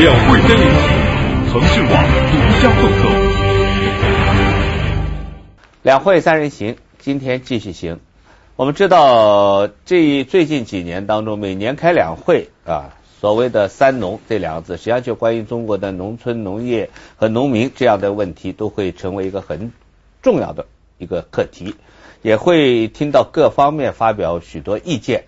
[0.00, 3.10] 两会三人行，腾讯网独家赠送。
[5.82, 7.98] 两会三人行，今天继续行。
[8.54, 19.72] 我们知道，这最近几年当中，每年开两会啊，所谓的“三农”这两个字，实际上就关于中国的农村、农业和农民这样的问题，都会成为一个很
[20.22, 20.66] 重要的
[20.98, 21.74] 一个课题，
[22.22, 25.24] 也会听到各方面发表许多意见。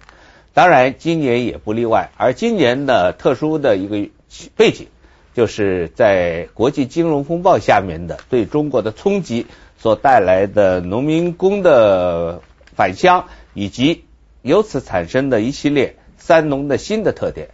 [0.55, 2.11] 当然，今年也不例外。
[2.17, 4.09] 而今年的特殊的一个
[4.57, 4.87] 背景，
[5.35, 9.47] 就是在国际金融风暴下面的对中国的冲击
[9.79, 12.43] 所带来的农民工的。
[12.73, 14.05] 返乡以及
[14.41, 17.51] 由此产生的一系列三农的新的特点。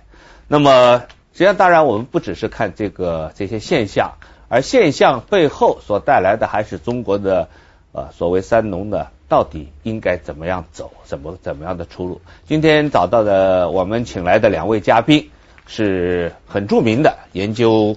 [0.47, 1.03] 那么，
[1.33, 4.19] 实际上当然我们不只是看这个这些现象，
[4.49, 7.49] 而现象背后所带来的还是中国的
[7.91, 12.21] 呃所谓三农的到底应该怎么样走，怎么怎么样的出路。
[12.47, 15.31] 今天找到的我们请来的两位嘉宾
[15.67, 17.97] 是很著名的研究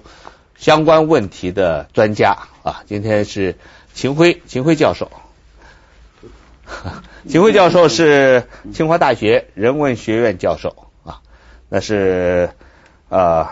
[0.56, 3.56] 相关问题的专家啊，今天是
[3.94, 5.10] 秦晖秦晖教授。
[7.28, 11.20] 秦晖教授是清华大学人文学院教授啊，
[11.68, 12.50] 那是
[13.08, 13.48] 呃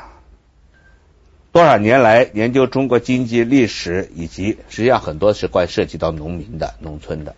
[1.51, 7.35] 多少年来研究中国经济历史以及实际上很多是关涉及到农民的农村的。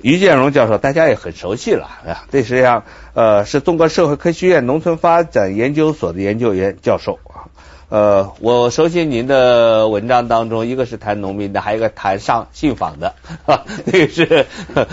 [0.00, 7.52] 于建荣教授大家也很熟悉了啊，这实际上呃是中国社会科学院农村发展研究所的研究员教授啊。
[7.88, 13.14] 呃，我熟悉您的文章当中，一个是谈农民的，还有一个谈上信访的，
[13.84, 14.46] 那个是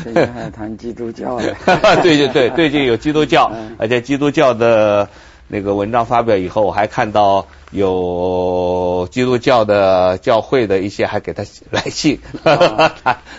[0.04, 1.56] 最近还谈基督教的，
[2.04, 5.08] 对对对，最近有基督教， 而且基督教的
[5.48, 12.20] 那个文章发表以后，我还看到有基督教的教会的一些还给他来信，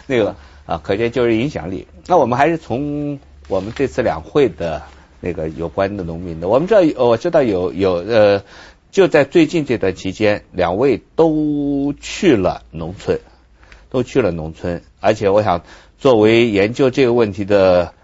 [0.07, 0.37] 那个
[0.71, 1.89] 啊，可见就是影响力。
[2.07, 3.19] 那我们还是从
[3.49, 4.83] 我们这次两会的
[5.21, 8.43] 那个有关的农民的，我们知道，我知道有有呃。
[8.93, 13.21] 就在最近这段期间，两位都去了农村，
[13.89, 14.83] 都去了农村。
[14.99, 15.63] 而且，我想
[15.97, 17.95] 作为研究这个问题的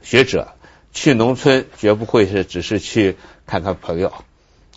[0.00, 0.48] 学者，
[0.92, 3.14] 去农村绝不会是只是去
[3.46, 4.12] 看看朋友，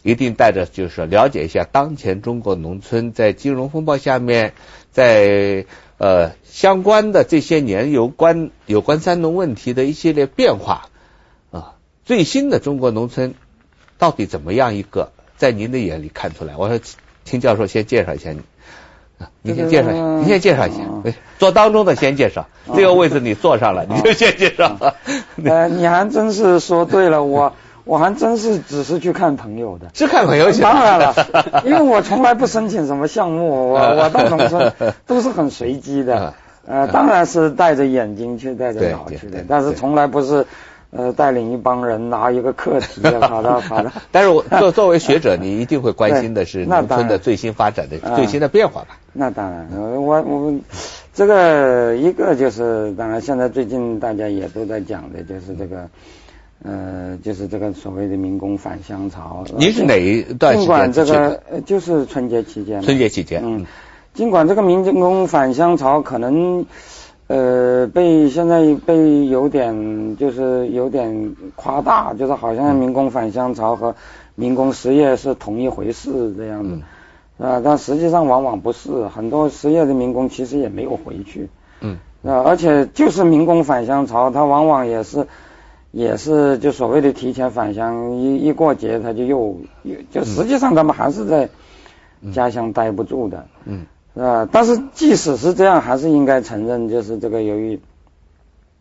[0.04, 4.54] 一定带着就是说了解一下当前中国农村在金融风暴下面，
[4.92, 5.66] 在
[5.98, 10.90] 呃相关的这些年有关有关三农问题的一系列变化
[11.52, 11.74] 啊，
[12.04, 13.34] 最新的中国农村
[13.98, 15.12] 到底怎么样一个？
[15.38, 16.80] 在您的眼里看出来，我说，
[17.26, 18.42] 听教授先介绍一下你，
[19.42, 20.80] 你先介绍一下，你先介绍一下，
[21.38, 24.78] 坐当中的先介绍，这个位置你坐上了，你就先介绍。
[25.44, 27.54] 呃，你还真是说对了，我
[27.86, 30.62] 我还真是只是去看朋友的，是看朋友去。
[30.62, 31.14] 当然了，
[31.66, 34.74] 因为我从来不申请什么项目，我 我到农村
[35.08, 36.34] 都是很随机的，
[36.68, 40.46] 呃，当然是带着眼睛去，带着脑去的，但是从来不是。
[40.92, 48.98] 呃，带领一帮人拿一个课题跑到跑到，但是我作作为学者，你一定会关心的是农村的最新发展的最新的变化吧？
[49.12, 50.54] 那当然，我我
[51.14, 55.90] 这个一个就是，当然现在最近大家也都在讲的，就是这个
[56.66, 59.46] 呃，就是这个所谓的民工返乡潮。
[59.58, 60.66] 您是哪一段时间？
[60.66, 62.82] 尽管这个就是春节期间。
[62.82, 63.66] 春节期间，嗯，
[64.14, 66.66] 尽管这个民工返乡潮可能。
[67.28, 73.96] 呃，被现在被有点就是有点夸大，就是好像民工返乡潮和
[74.36, 81.50] 民工失业是同一回事这样子，啊，但实际上往往不是，很多失业的民工其实也没有回去，
[81.82, 85.26] 嗯，啊，而且就是民工返乡潮，它往往也是
[85.96, 91.50] 也是就所谓的提前返乡，一一过节他就又又就实际上他们还是在
[92.34, 93.86] 家乡待不住的，嗯。
[94.14, 97.80] 啊，但是即使是这样，还是应该承认，就是这个由于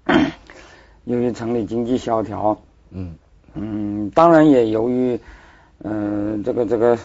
[1.07, 2.59] 由于城里经济萧条，
[2.91, 3.15] 嗯。
[3.55, 5.21] 嗯，当然也由于
[5.85, 6.99] 嗯这个这个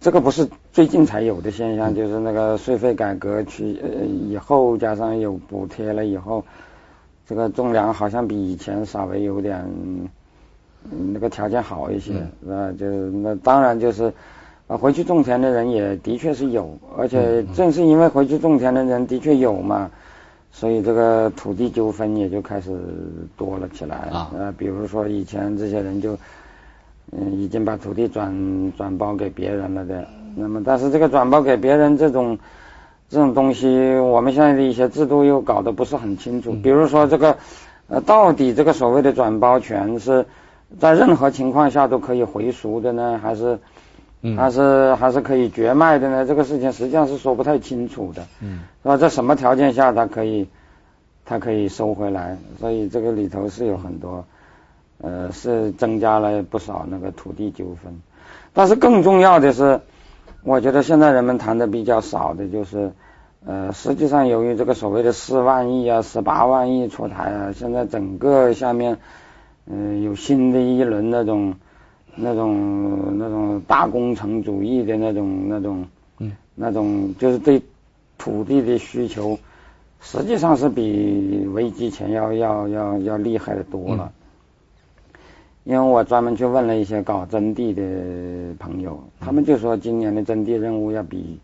[0.00, 6.42] 这个不是最近才有的现象，就是那个税费改革去呃以后，加上有补贴了以后，
[7.30, 9.64] 这个种粮好像比以前稍微有点
[11.12, 12.12] 那个条件好一些，
[12.46, 12.86] 啊，就
[13.22, 14.12] 那当然就是。
[14.70, 19.90] 啊，回去种田的人也的确是有，而且正是因为回去种田的人的确有嘛，
[20.52, 22.70] 所以这个土地纠纷也就开始
[23.36, 24.30] 多了起来啊。
[24.56, 26.16] 比如说以前这些人就
[27.10, 28.32] 嗯已经把土地转
[28.76, 30.06] 转包给别人了的，
[30.36, 32.38] 那么但是这个转包给别人这种
[33.10, 36.52] 这种东西，我们现在的一些制度又搞得不是很清楚。
[36.52, 37.36] 比如说这个
[37.88, 40.24] 呃，到底这个所谓的转包权是
[40.78, 43.58] 在任何情况下都可以回赎的呢，还是？
[44.36, 46.26] 还是还是可以绝卖的呢？
[46.26, 48.98] 这个事情实际上是说不太清楚的，嗯，是吧？
[48.98, 50.46] 在什么条件下它可以，
[51.24, 52.36] 它可以收回来？
[52.58, 54.22] 所以这个里头是有很多，
[55.00, 57.98] 呃，是增加了不少那个土地纠纷。
[58.52, 59.80] 但是更重要的是，
[60.42, 62.92] 我觉得现在人们谈的比较少的就是，
[63.44, 68.98] 呃，实际上由于这个所谓的四万亿啊、十八万亿出台啊，现在整个下面，
[69.66, 71.54] 嗯，有新的一轮那种、
[72.14, 75.86] 那种、那种大工程主义的那种、那种、
[76.18, 77.62] 嗯，那种就是对
[78.16, 79.38] 土地的需求，
[80.00, 84.10] 实际上是比危机前要要要要厉害的多了。
[85.70, 87.82] 因为我专门去问了一些搞征地的
[88.58, 91.38] 朋友，他们就说今年的征地任务要比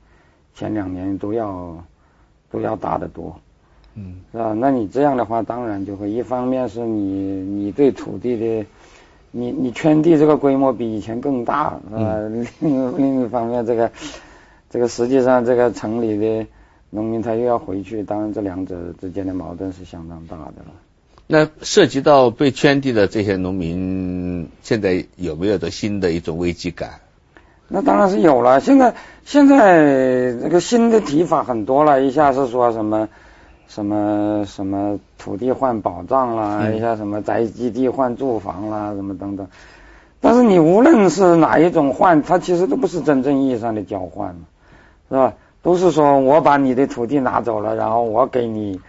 [0.52, 1.76] 前两年都要
[2.50, 3.37] 都要大得多，
[3.94, 4.52] 嗯，是吧？
[4.52, 8.67] 那你这样的话，当然就会一方面是你你对土地的，
[9.31, 12.19] 你你圈地这个规模比以前更大，是吧？
[12.58, 13.88] 另另一方面，这个
[14.69, 16.44] 这个实际上这个城里的
[16.90, 20.72] 农民他又要回去，当然这两者之间的矛盾是相当大的了。
[21.28, 27.00] 那涉及到被圈地的这些农民，现在有没有的新的一种危机感？
[27.67, 28.61] 那当然是有了。
[28.61, 28.94] 现在
[29.25, 33.08] 现在这个新的提法很多了，一下是说什么
[33.67, 39.49] 什么什么土地换保障啦，一下什么宅基地换住房啦，什么等等。
[40.20, 44.43] 但是你无论是哪一种换，它其实都不是真正意义上的交换嘛，
[45.08, 45.34] 是吧？
[45.61, 48.81] 都是说我把你的土地拿走了，然后我给你。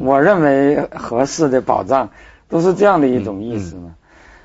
[0.00, 2.08] 我认为合适的保障
[2.48, 3.94] 都是这样的一种意思嘛，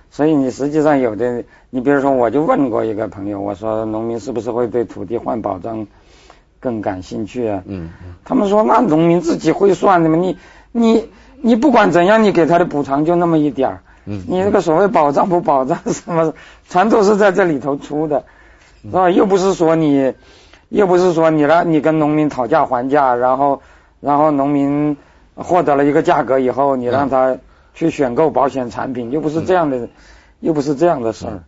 [0.10, 5.88] 所以你实际上有的，你比如说，我就问过一个朋友，我说农民是不是会对土地换保障
[6.60, 7.64] 更感兴趣啊？
[7.68, 10.38] 嗯嗯，他们说那农民自己会算的嘛，你
[10.72, 11.10] 你
[11.42, 16.34] 你不管怎样，你给他的补偿就那么一点儿，嗯，你那个所谓保障不保障什么，
[16.68, 18.26] 全都是在这里头出的，
[18.82, 19.10] 是吧？
[19.10, 20.14] 又不是说你，
[20.70, 23.62] 又不是说你让你跟农民讨价还价，然后
[24.02, 24.98] 然后农民。
[25.42, 27.38] 获得了一个价格以后，你让他
[27.74, 29.88] 去选购保险产品，又不是这样的，
[30.42, 31.44] 又不是这样的事儿，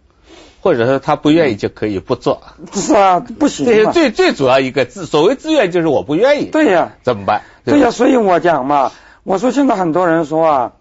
[0.62, 2.42] 或者说他不愿意就可以不做，
[2.72, 3.66] 是啊，不行。
[3.66, 7.42] 这些最最主要一个自所谓自愿就是我不愿意，对呀，怎么办？
[7.66, 8.92] 对呀，所以我讲嘛，
[9.24, 10.72] 我说现在很多人说啊，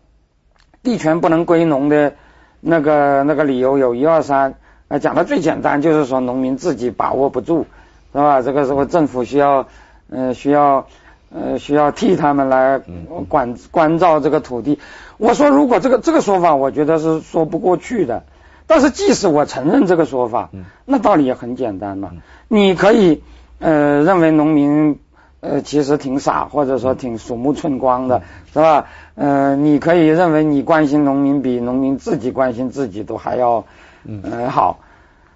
[0.83, 2.15] 地权不能归农的
[2.61, 4.55] 那个那个理由有一二三，
[4.89, 7.67] 啊，讲的最简单就是说农民自己把握不住，
[8.13, 8.41] 是吧？
[8.43, 9.67] 这个时候政府需要，
[10.11, 10.87] 嗯，需要。
[11.33, 12.81] 呃，需要替他们来
[13.29, 14.79] 管关照这个土地。
[15.17, 18.25] 我说，如果这个这个说法，我觉得是说不过去的。
[18.67, 20.51] 但是，即使我承认这个说法，
[20.85, 22.11] 那道理也很简单嘛。
[22.49, 23.23] 你可以
[23.59, 24.99] 呃认为农民
[25.41, 28.23] 呃其实挺傻，或者说挺鼠目寸光的，
[28.53, 28.87] 是吧？
[29.15, 33.65] 呃，你可以认为你关心农民比农民自己关心自己都还要
[34.05, 34.81] 嗯好。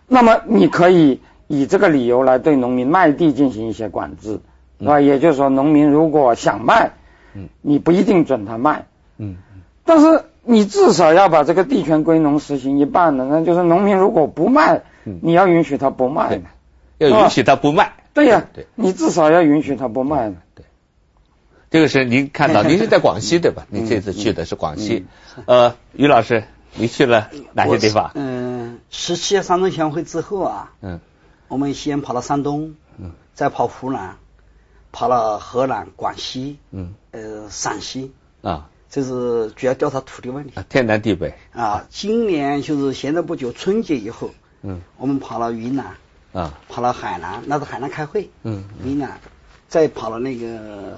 [0.06, 4.40] 那么，你可以以这个理由来对农民卖地进行一些管制。
[4.78, 5.00] 是吧？
[5.00, 6.92] 也就是说，农民如果想卖，
[7.34, 8.86] 嗯，你不一定准他卖，
[9.18, 9.36] 嗯，
[9.84, 16.40] 但是你至少要把这个地权归农实行一半的，那就是农民如果不卖，你要允许他不卖，
[16.98, 20.64] 要允许他不卖，对呀，对，你至少要允许他不卖的，对。
[21.70, 23.66] 这个是您看到，您是在广西对吧？
[23.68, 25.06] 您这次去的是广西，
[25.46, 26.44] 呃，于老师，
[26.74, 28.12] 你去了哪些地方？
[28.14, 31.00] 嗯，十七届山东协会之后啊，嗯，
[31.48, 34.16] 我们先跑到山东，嗯，再跑湖南。
[34.94, 38.12] 跑了河南、广西，嗯，呃，陕西。
[38.42, 40.52] 啊，这是主要调查土地问题。
[40.68, 41.34] 天南地北。
[41.52, 44.30] 啊，今年就是现在不久春节以后，
[44.62, 45.96] 嗯，我们跑了云南
[46.32, 49.18] 啊，跑了海南，那是海南开会，嗯，云南，
[49.66, 50.96] 再跑了那个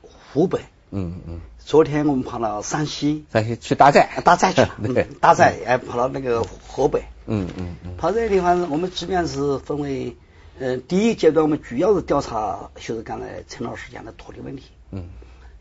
[0.00, 10.16] 湖北，嗯嗯，昨天我们跑了山西，山西去大寨，大寨去了， 对，大寨哎，跑到那个河北，嗯嗯嗯，跑这个地方，我们基本上是分为。
[10.58, 14.64] 嗯，第一阶段我们主要是调查，就是刚才陈老师讲的土地问题。
[14.90, 15.04] 嗯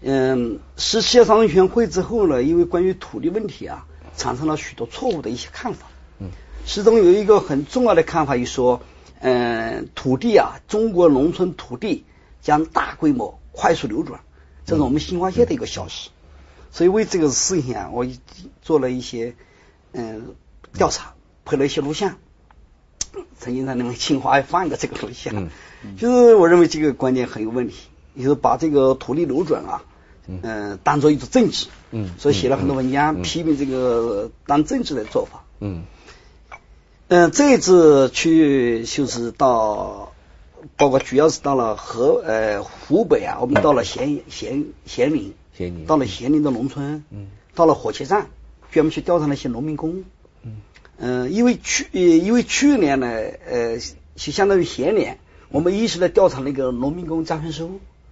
[0.01, 3.85] 嗯，十七届三中全会之后呢，因为关于土地问题啊，
[4.15, 5.87] 产生了许多错误的一些看法。
[6.19, 6.29] 嗯，
[6.65, 8.81] 其中有一个很重要的看法，就说，
[9.19, 12.05] 嗯，土地啊，中国农村土地
[12.41, 14.21] 将大规模快速流转，
[14.65, 16.11] 这是我们新华社的一个消息。
[16.71, 18.05] 所以为这个事情啊，我
[18.61, 19.35] 做了一些
[19.91, 20.35] 嗯
[20.73, 22.17] 调查，拍了一些录像。
[23.37, 25.49] 曾经在那个清华放个这个东西啊，
[25.97, 27.75] 就是我认为这个观点很有问题，
[28.17, 29.83] 就是把这个土地流转啊，
[30.27, 35.83] 嗯，当做一种政治，嗯，所以写了很多文章批评这个当政治的做法，嗯，
[37.09, 40.13] 嗯，这一次去就是到，
[40.77, 48.27] 包括主要是到了河呃湖北啊，我们到了咸咸咸宁，咸宁，到了咸宁的农村，嗯，到了火车站，
[48.71, 50.03] 专门去调查那些农民工。
[50.97, 53.77] 嗯，因为去，因为去年呢，呃，
[54.15, 57.71] 就相当于前年，我们一直在调查那个农民工加分收，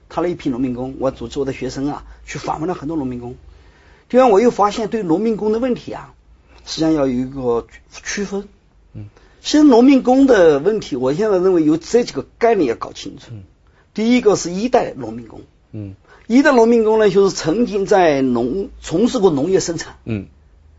[0.09, 3.35] 他那一批农民工，我组织我的学生啊，去访问了很多农民工。
[4.09, 6.13] 这样，我又发现对农民工的问题啊，
[6.65, 8.47] 实际上要有一个区分。
[8.93, 9.07] 嗯。
[9.41, 13.31] 其实农民工的问题，我现在认为有这几个概念要搞清楚。
[13.93, 15.95] 第一个是一代农民工，嗯，
[16.27, 20.27] 一代农民工呢，就是曾经在农从事过农业生产，嗯，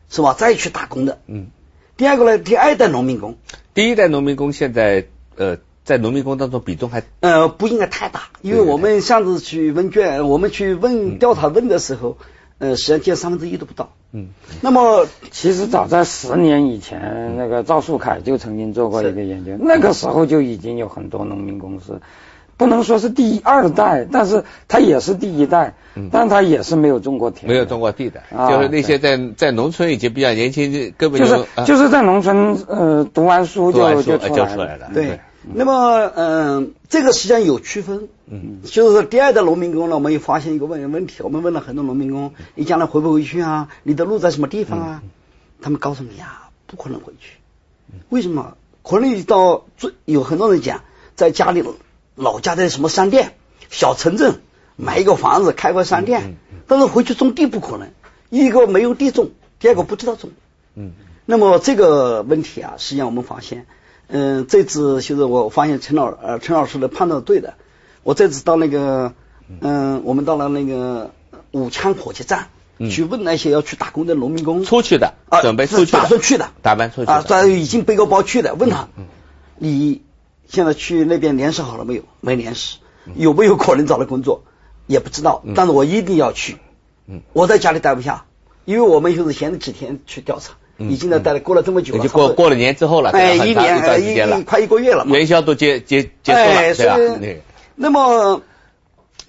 [0.08, 0.32] 是吧？
[0.32, 1.48] 再去打工的，嗯。
[1.96, 3.36] 第二个呢，第二代农民工，
[3.74, 12.16] 第一代农民工现在呃，在农民工当中比重还呃不应该太大，因为我们上次去问卷，我们去问调查问的时候。
[12.58, 13.92] 呃，实际上见三分之一都不到。
[14.12, 14.28] 嗯，
[14.60, 22.00] 那么其实早在十年以前，那个赵树凯就曾经做过一个研究，那个时候就已经有很多农民工是，
[22.56, 25.74] 不能说是第二代，但是他也是第一代，
[26.10, 35.20] 但他也是没有种过田，没有种过地的，就是那些在在农村已经比较年轻，根本就是就是在农村呃读完书就就出来了，对。
[35.52, 43.68] 那么，嗯，这个实际上有区分，嗯，就是说第二代农民工呢，我们又发现一个问问题，我们问了很多农民工，你将来回不回去啊？
[43.82, 45.02] 你的路在什么地方啊？
[45.60, 47.36] 他们告诉你啊，不可能回去。
[48.08, 48.56] 为什么？
[48.82, 50.80] 可能到最有很多人讲，
[51.14, 51.62] 在家里
[52.14, 53.34] 老家在什么商店、
[53.70, 54.40] 小城镇
[54.76, 57.90] 买一个房子，开个商店，但是回去种地不可能。
[58.30, 60.30] 一个没有地种，第二个不知道种。
[60.74, 60.92] 嗯，
[61.24, 63.66] 那么这个问题啊，实际上我们发现。
[64.08, 67.54] 嗯，这次就是我发现陈老呃陈老师的判断对的。
[68.02, 69.14] 我这次到那个
[69.60, 71.12] 嗯，我们到了那个
[71.52, 72.48] 武昌火车站
[72.90, 78.88] 去问那些要去打工的农民工，出去的啊，准备出去，打算去的，打扮出去啊，在已经背个包去的，问他，
[79.56, 80.02] 你
[80.48, 82.02] 现在去那边联系好了没有？
[82.20, 82.78] 没联系，
[83.14, 84.42] 有没有可能找到工作？
[84.86, 86.56] 也不知道，但是我一定要去。
[87.06, 88.26] 嗯，我在家里待不下，
[88.64, 90.54] 因为我们就是闲了几天去调查。
[90.76, 97.40] 已经在待了过了这么久了，过过了年之后了，哎，一年一一快一个月了，元宵都结结结束了，对吧？
[97.76, 98.42] 那么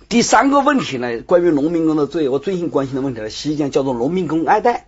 [0.10, 4.88] 第三个问题呢，关于农民工的罪，我最近关心的问题呢，实际上叫做农民工二代。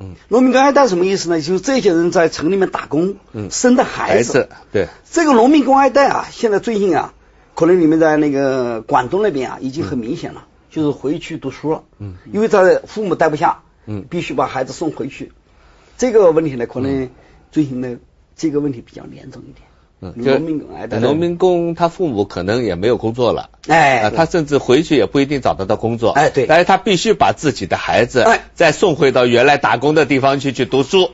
[0.00, 1.40] 嗯，农民工二代什么意思呢？
[1.40, 4.88] 就是这些人在城里面打工，嗯，生的孩子，对。
[5.10, 7.14] 这个农民工二代啊，现在最近啊，
[7.54, 15.32] 可能你们在那个广东那边啊，已经很明显了，就是回去读书了，嗯，因为他的父母待不下，嗯，必须把孩子送回去。
[15.96, 17.10] 这个问题呢，可能
[17.50, 17.96] 最近呢，
[18.36, 19.67] 这个问题比较严重一点。
[20.00, 28.24] 嗯，农民工，农民工他父母可能也没有工作了，哎，他甚至回去也不一定找得到工作，哎，对，但是他必须把自己的孩子
[28.54, 31.10] 再送回到原来打工的地方去去读书，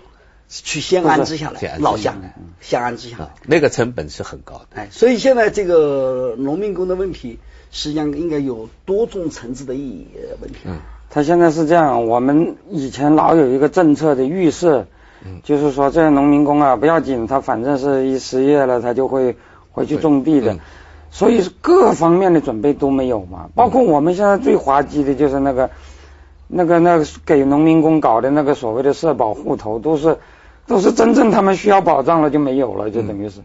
[0.48, 2.14] 去先安置下来，老家
[2.60, 3.18] 先安置下。
[3.18, 4.66] 来，那个成本是很高的。
[4.74, 7.38] 哎，所以现在这个农民工的问题，
[7.70, 10.06] 实际上应该有多种层次的意义
[10.40, 10.58] 问题。
[10.64, 10.78] 嗯。
[11.10, 14.88] 他现在是这样，我们以前老有一个政策的预设，
[15.42, 19.36] 就是说这些农民工啊不要紧，他反正是一失业了，他就会
[19.72, 20.56] 回去种地的，
[21.10, 23.48] 所以各方面的准备都没有嘛。
[23.54, 25.70] 包括我们现在最滑稽的就是那个
[26.46, 30.18] 那个那个给农民工搞的那个所谓的社保户头，都是
[30.66, 33.40] 都是真正他们需要保障了就没有了，就等于是。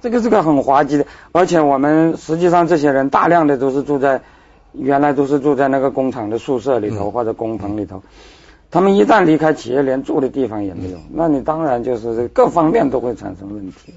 [0.00, 1.06] 这个这个很滑稽的。
[1.32, 4.20] 而且我们实际上这些人大量的都是住在。
[4.74, 8.02] 原来都是住在那个工厂的宿舍里头或者工棚里头，
[8.70, 13.94] 他们一旦离开企业，连住的地方也没有，那你当然就是各方面都会产生问题。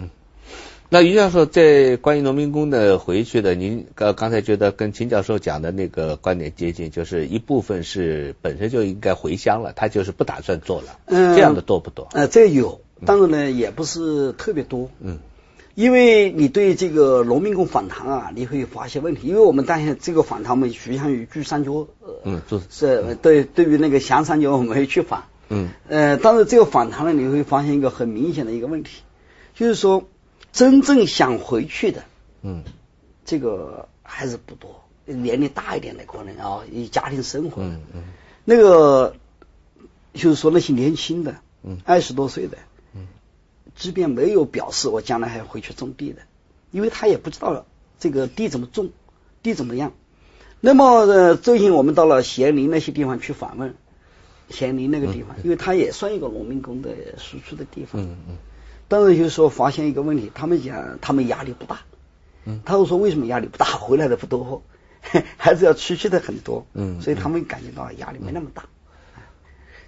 [0.90, 12.10] 那于教授在关于农民工的回去的，您刚刚才觉得跟秦教授讲的那个观点接近，就是一部分是本身就应该回乡了，他就是不打算做了，这样的多不多？
[12.12, 14.90] 呃，这有，当然呢也不是特别多。
[15.00, 15.20] 嗯。
[15.76, 19.28] 因为你对这个农民工访谈啊，你会发现问题。
[19.28, 21.88] 因为我们当下这个访谈，我们趋向于聚三角，
[22.26, 29.02] 嗯，就是对对于那个香三角，我们会去访，嗯，呃，但是这个访谈呢，你会发现一个很明显的一个问题，
[29.56, 30.10] 就是说
[30.52, 32.04] 真正想回去的，
[32.42, 32.64] 嗯，
[33.24, 38.04] 这个还是不多，年龄大一点的可能啊，以家庭生活，嗯嗯，
[38.44, 39.16] 那个
[40.14, 42.58] 就是说那些年轻的，嗯，二十多岁的。
[43.76, 46.22] 即便没有表示我将来还回去种地的，
[46.72, 47.66] 因为他也不知道
[48.00, 48.90] 这个地怎么种，
[49.42, 49.94] 地怎么样。
[50.60, 53.74] 那么呃最近我们到了咸宁那些地方去访问，
[54.50, 58.02] 咸宁那个地方，因为它也算一个农民工的输出的地方。
[58.02, 58.38] 嗯嗯。
[58.88, 61.80] 当然就是说发现一个问题，他们讲他们压力不大。
[62.46, 62.62] 嗯。
[62.66, 63.66] 他们说为什么压力不大？
[63.66, 64.62] 回来的不多，
[65.38, 66.66] 还是要出去的很多。
[66.74, 67.02] 嗯。
[67.02, 68.66] 所以他们感觉到压力没那么大。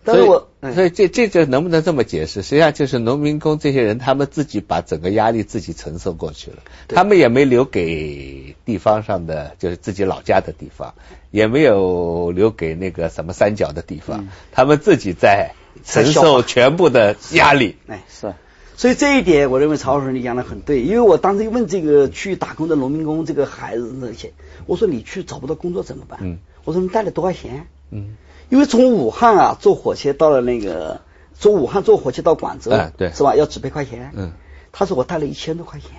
[0.05, 2.41] 所以，所以这这就能不能这么解释？
[2.41, 6.57] 实际上就是农民工这些人，他们自己把整个压力自己承受过去了，
[6.89, 10.93] 他们也没留给地方上的，就是自己老家的地方，
[11.31, 15.53] 也没有留给那个什么三角的地方，他们自己在
[15.85, 17.77] 承受全部的压力。
[17.87, 18.33] 哎，是。
[18.75, 24.33] 所以这一点，我认为曹老师你讲的很对，因为我当时问这个去打工的农民工这个孩子那些，
[24.65, 26.19] 我说你去找不到工作怎么办？
[26.21, 26.39] 嗯。
[26.65, 27.67] 我说你带了多少钱？
[27.91, 28.17] 嗯。
[28.53, 31.01] 因为从武汉啊坐火车到了那个，
[31.33, 33.35] 从武汉坐火车到广州，对，是吧？
[33.35, 34.11] 要几百块钱。
[34.13, 34.33] 嗯，
[34.71, 35.89] 他说我带了一千多块钱。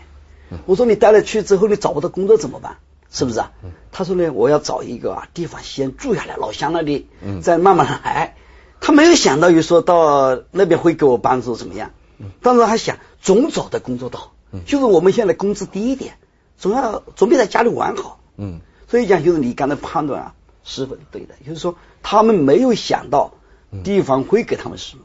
[0.53, 2.77] 嗯我说你带了去之后，你找不到工作怎么办？
[3.11, 3.51] 是不是啊？
[3.65, 8.37] 嗯他说呢，我要找一个啊地方先住下来，老乡那里，嗯再慢慢来。
[8.81, 11.91] 他没有想到，于说到那边会给我帮助怎么样？
[12.19, 14.31] 嗯当时还想总找的工作到，
[14.65, 16.15] 就是我们现在工资低一点，
[16.57, 18.21] 总要总比在家里玩好。
[18.37, 20.35] 嗯，所以讲就是你刚才判断啊，
[20.65, 23.35] 十分对的，就是说他们没有想到
[23.85, 25.03] 地方会给他们什么。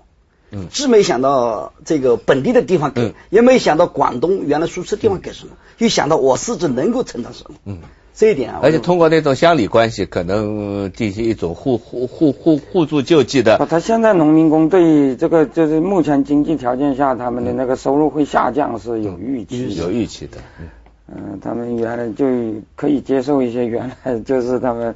[0.52, 7.58] 嗯，既没想到这个本地的地方给，也没想到广东原来输出的地方给什么，又想到我自己能够承担什么。
[7.66, 7.78] 嗯，
[8.16, 13.64] 这一点啊，而且通过那种乡里关系，可能进行一种互互互互互助救济的。
[13.70, 20.40] 他现在农民工对这个就是目前经济条件下他们的那个收入会下降是有预期，有预期的。
[21.12, 22.26] 嗯，他们原来就
[22.76, 24.96] 可以接受一些原来 就是他们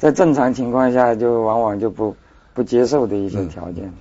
[0.00, 2.16] 在正常情况下就往往就不
[2.54, 3.92] 不接受的一些条件。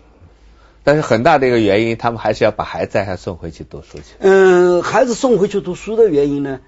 [0.84, 4.15] 但是很大的一个原因，他们还是要把孩子还送回去读书去。
[4.20, 6.60] 嗯，孩子送回去读书的原因呢？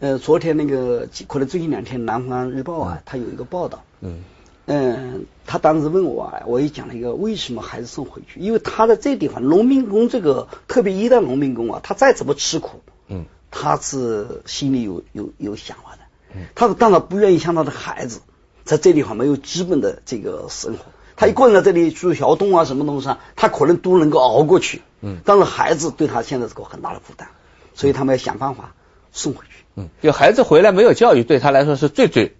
[0.00, 3.82] 呃，昨天那个可能最近两天《南方日报》啊，他有一个报道。
[4.00, 4.22] 嗯。
[4.66, 15.98] 嗯，他当时问我啊，我也讲了一个为什么孩子送回去，因为他在这地方农民工这个特别一代农民工啊，他再怎么吃苦，嗯，他是心里有有有想法的。
[16.34, 16.46] 嗯。
[16.56, 18.20] 他是当然不愿意像他的孩子
[18.64, 20.86] 在这地方没有基本的这个生活。
[21.16, 24.82] 他一个人在这里住窑洞啊，什么东西啊，他可能都能够熬过去。
[25.00, 27.28] 嗯，但是孩子对他现在是个很大的负担，
[27.74, 28.74] 所以他们要想办法
[29.12, 29.64] 送回去。
[29.76, 32.34] 嗯，有孩子回来没有教育，对他来说是最最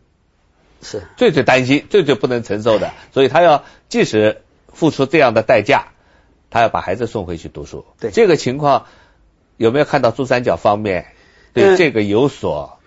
[0.83, 4.43] 是最最担心、最最不能承受的，所以他要即使
[4.73, 5.93] 付出这样的代价，
[6.51, 7.85] 他要把孩子送回去读书。
[8.01, 8.87] 对这个情况，
[9.57, 11.07] 有没有看到珠三角方面
[11.53, 12.79] 对这个有所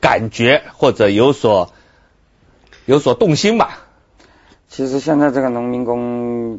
[0.00, 1.72] 感觉或者有所
[2.86, 3.78] 有所动心吧？
[4.68, 6.58] 其实现在这个农民工，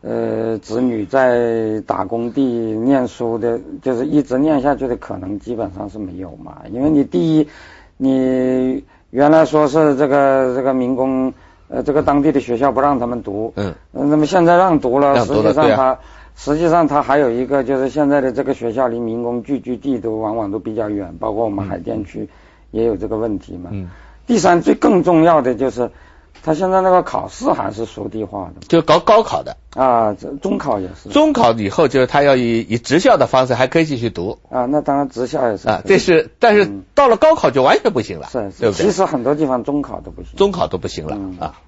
[0.00, 6.62] 呃，子女在打工地念书的，就是一直念下去的可能基本上是没有嘛。
[6.72, 7.48] 因为你第一，
[7.96, 11.32] 你原来说是这个这个民工，
[11.68, 15.98] 呃，这个当地的学校不让他们读，嗯，那么现在让读了，实际上他
[16.36, 22.28] 实际上他还有一个就是现在的这个学校离民工聚居地都往往都比较远，包括我们海淀区
[22.70, 23.70] 也有这个问题嘛。
[23.72, 23.88] 嗯。
[24.26, 25.90] 第三，最更重要的就是。
[26.44, 31.08] 他现在那个考试还是属地化的，就搞高考的啊，中考也是。
[31.10, 38.86] 中考以后就是他要以以职校的方式还可以继续读啊，那当然职校也是啊，这是但是到了高考就完全不行了，是，对不对？
[38.86, 41.60] 其实很多地方中考都不行，中考都不行了啊，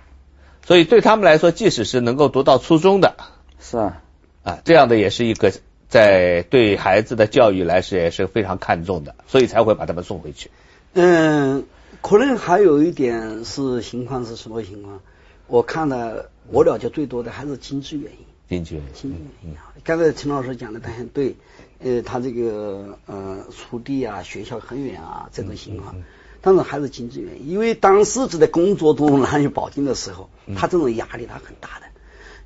[0.66, 3.14] 所以对他们来说，即使是能够读到初中的，
[3.60, 4.02] 是啊，
[4.44, 5.52] 啊，这样的也是一个
[5.88, 10.50] 在对孩子的教育来说也是非常看重的，所以才会把他们送回去。
[10.92, 11.64] 嗯。
[12.02, 15.00] 可能还有一点是情况是什么情况？
[15.46, 18.18] 我看了，我了解最多的还是经济原因。
[18.46, 18.90] 经济原因。
[18.92, 19.72] 经济原因啊！
[19.82, 21.34] 刚才陈老师讲的他很对，
[21.78, 25.94] 呃，他这个呃，出地啊，学校很远啊，这种情况，
[26.42, 27.48] 但是还是经济原因。
[27.48, 31.86] 因为当自己的工作都难以保证的时候，他这种压力他很大的。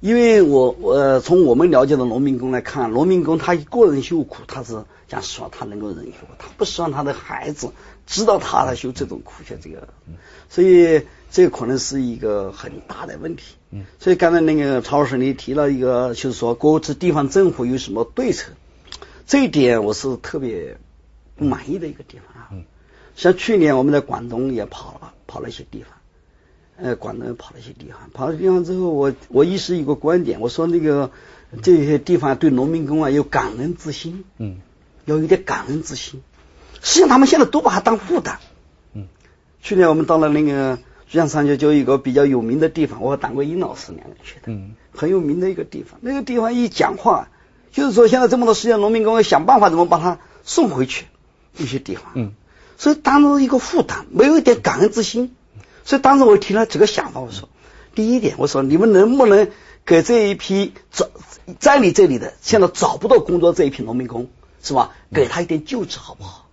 [0.00, 7.70] 因为我我从我们了解的农民工来看，农民工他一个人受苦，他是讲实话，他能够忍受，他不希望他的孩子。
[8.06, 9.86] 知道他来受这种苦，像这个，
[10.48, 13.56] 所以这个可能是一个很大的问题。
[13.70, 18.52] 嗯所以刚才那个曹老师你提了一个，就是说各自地方政府有什么对策，
[19.26, 20.78] 这一点我是特别
[21.36, 22.48] 不满意的一个地方啊。
[23.14, 25.97] 像去年我们在广东也跑了，跑了一些地方，
[26.80, 31.10] 呃，广东跑了一些地方，跑了地方之后，我我一时一个观点，我说那个
[31.60, 34.58] 这些地方对农民工啊有感恩之心，嗯，
[35.04, 36.22] 要有点感恩之心。
[36.80, 38.38] 实际上，他们现在都把它当负担。
[38.92, 39.08] 嗯，
[39.60, 44.42] 去年我们到了那个珠江三角洲一个比较有名的地方，我和党国英老师两个去的。
[44.46, 45.98] 嗯，很有名的一个地方。
[46.00, 47.28] 那个地方一讲话，
[47.72, 51.06] 就是说现在这么多时间，农民工要想办法怎么把它送回去
[51.56, 52.12] 一些地方。
[52.14, 52.34] 嗯，
[52.76, 55.34] 所以当做一个负担，没有一点感恩之心。
[55.88, 57.48] 所以当时我提了几个想法，我说，
[57.94, 59.48] 第一点，我说你们能不能
[59.86, 61.06] 给这一批找
[61.58, 64.26] 在你这里的现在找不到工作这一批农民工，
[64.62, 64.90] 是吧？
[65.14, 66.44] 给他一点救治，好不好？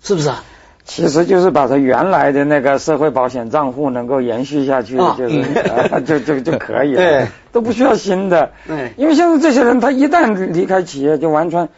[0.00, 0.44] 是不是啊？
[0.84, 5.42] 其实就是把他原来的那个社会保险账户能够延续下去，就是
[6.06, 8.52] 就就就可以了， 都不需要新的。
[8.68, 11.70] 对，因为现在这些人他一旦离开企业，就完全，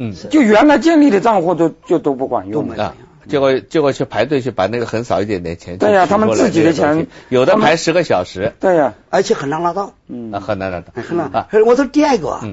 [0.00, 2.96] 嗯，就原来建立的账户都就都不管用了。
[3.28, 11.30] 结果结果去排队去把那个很少一点点钱，对呀，他们自己的钱，有的排十个小时，对呀，而且很难拿到，嗯，很难拿到，很难。
[11.66, 12.44] 我说第二个啊，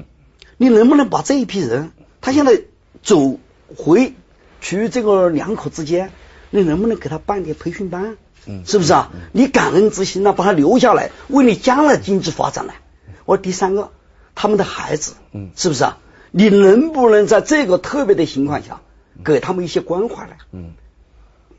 [0.56, 2.62] 你能不能把这一批人，他现在
[3.02, 3.38] 走
[3.76, 4.12] 回。
[4.58, 6.10] 去这个两口之间，
[6.50, 8.16] 你能不能给他办点培训班？
[8.46, 9.12] 嗯，是不是啊？
[9.30, 12.72] 你感恩之心呢，把他留下来，为你将来经济发展呢。
[13.26, 13.90] 我第三个，
[14.34, 15.98] 他们的孩子，嗯，是不是啊？
[16.32, 18.80] 你能不能在这个特别的情况下
[19.24, 20.34] 给他们一些关怀了？
[20.52, 20.72] 嗯，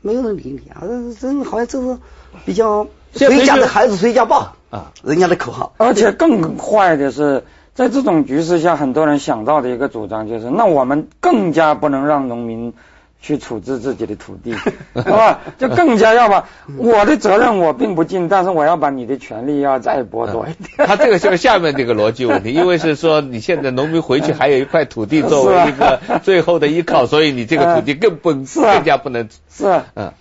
[0.02, 1.98] 没有人理你啊，这这好像这是
[2.44, 5.74] 比较谁家的孩子谁家抱啊，人家的口号。
[5.76, 7.44] 而且更坏的是，
[7.74, 12.74] 在这种局势下，很多人想到的一个主张就是，那我们更加不能让农民。
[13.20, 14.52] 去处置自己的土地，
[14.94, 15.40] 是吧？
[15.58, 20.86] 就更加要把我的责任我并不尽，但是我要把你的权利要再剥夺一点。
[20.86, 30.12] 他这个就是下面这个逻辑问题，因为是说你现在农民回去还有一块土地作为一个 最后的依靠，所以你这个土地更不更加不能是嗯，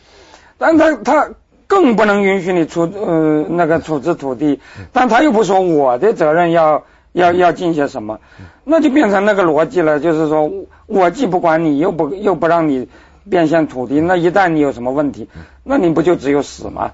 [0.58, 1.30] 但他他
[1.68, 4.60] 更不能允许你处呃那个处置土地，
[4.92, 6.84] 但他又不说我的责任要。
[7.18, 8.20] 要要进些什么，
[8.64, 10.52] 那就变成那个逻辑了，就是说
[10.86, 12.88] 我既不管你，又不又不让你
[13.30, 15.28] 变现土地，那一旦你有什么问题，
[15.64, 16.92] 那你不就只有死吗？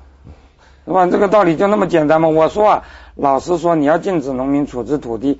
[0.85, 1.07] 是吧？
[1.07, 2.27] 这个道理就那么简单吗？
[2.29, 2.83] 我说啊，
[3.15, 5.39] 老实说，你要禁止农民处置土地，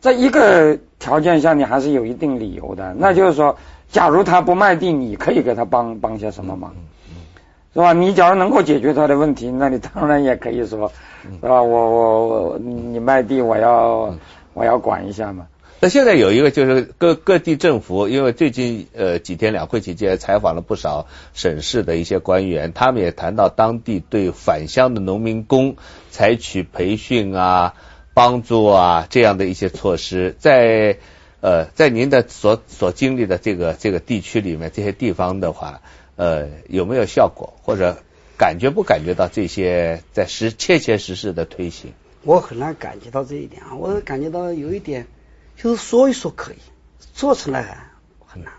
[0.00, 3.56] 在一个条件下，你还是有一定理由的，那就是说，
[3.90, 6.74] 假如他不卖地，你可以给他帮帮些什么忙。
[7.74, 7.94] 是吧？
[7.94, 10.92] 你假如能够解决他的问题，那你当然也可以说，
[11.40, 11.62] 是吧？
[11.62, 14.14] 我我我，你卖地，我要
[14.52, 15.46] 我要管一下嘛。
[15.80, 25.76] 那现在有一个就是各各地政府，因为最近呃几天两会期间采访了不少省市的一些官员，他们也谈到当地对返乡的农民工
[26.10, 27.74] 采取培训啊、
[28.12, 30.98] 帮助啊这样的一些措施，在
[31.40, 35.80] 呃在您的所所经历的这个这个地区里面，这些地方的话。
[36.16, 38.02] 呃，有没有效果，或者
[38.38, 41.92] 感觉不感觉到这些在实切切实实的推行？
[42.22, 45.06] 我很难感觉到这一点啊，我感觉到有一点，
[45.56, 46.56] 就是说一说可以，
[47.14, 47.90] 做出来
[48.26, 48.52] 很难。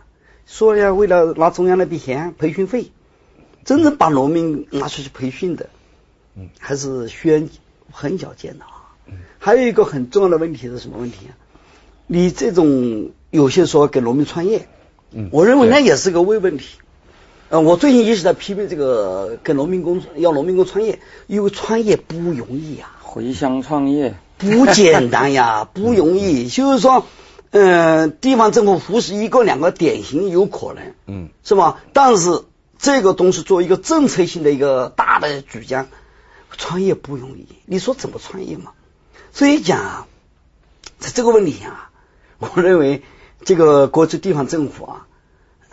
[0.45, 2.91] 说要为了拿中央那笔钱培训费，
[3.63, 5.69] 真正把农民拿出去培训的，
[6.35, 7.41] 嗯，还是需要
[7.91, 8.95] 很少见的啊。
[9.39, 11.31] 还有一个很重要的问题是什么问题啊？
[12.07, 14.67] 你这种有些说给农民创业，
[15.11, 16.79] 嗯，我认为那也是个伪问题。
[17.53, 26.47] 呃，我最近一直在批评这个给农民工要农民工创业，因为创业不容易啊，回乡创业不简单呀，不容易。
[26.49, 27.05] 就是说，
[27.51, 31.83] 嗯，地方政府扶持一个两个典型有可能，嗯，是吧？
[31.93, 32.41] 但是
[32.79, 35.89] 这个东西作为一个政策性的一个大的主张，
[36.57, 37.45] 创业不容易。
[37.67, 38.71] 你说怎么创业嘛？
[39.31, 40.07] 所以讲，
[40.97, 41.75] 在这个问题上，
[42.39, 43.03] 我认为
[43.45, 45.05] 这个各级地方政府啊。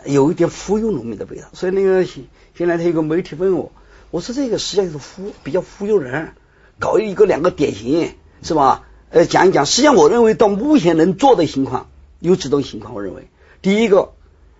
[0.05, 2.23] 有一点忽悠农民的味道，所以那个现
[2.55, 3.71] 现在他有个媒体问我，
[4.09, 6.33] 我说这个实际上是忽比较忽悠人，
[6.79, 8.87] 搞一个两个典型是吧？
[9.09, 13.27] 呃，讲一讲，实际上我认为到目前能做的情况有几种情况，我认为
[13.61, 14.13] 第一个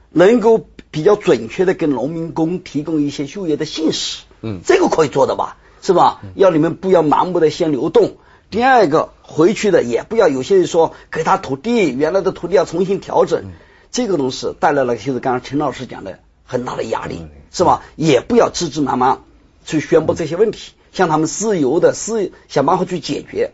[0.09, 6.21] 能够比较准确的给农民工提供一些就业的信息，嗯，这个可以做的吧，是吧？
[6.35, 8.17] 要你们不要盲目的先流动。
[8.49, 13.45] 第二个回去的也不要有些人说给他土地原来的土地要重新调整。
[13.91, 17.83] 这个东西带来了就是刚刚陈老师讲的很大的压力，是吧？
[17.95, 19.25] 也不要急急忙忙
[19.65, 23.51] 去宣布这些问题，向他们自由的自想办法去解决。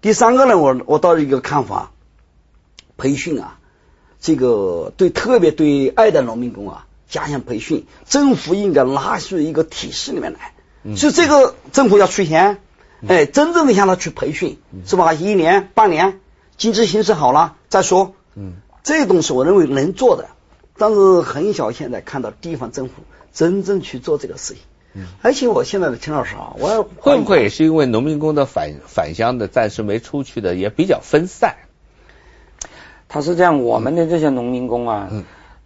[0.00, 1.92] 第三个呢，我我倒一个看法，
[2.96, 3.58] 培训啊，
[4.20, 10.52] 这个对特别对爱的农民工啊加强培训，政府应该拉入一个体系里面来。
[10.96, 12.60] 所以这个政府要出钱，
[13.08, 15.14] 哎，真正的向他去培训，是吧？
[15.14, 16.20] 一年半年，
[16.56, 18.14] 经济形势好了再说。
[18.34, 18.54] 嗯。
[18.86, 20.26] 这东西我认为能做的，
[20.78, 24.62] 但是很少现在看到地方政府真正去做这个事情。
[24.94, 31.56] 嗯，而且我现在的陈老师啊，我会不会也是因为农民工的返返乡的暂时没出去的也比较分散？
[33.08, 35.10] 他是这样，我们的这些农民工啊，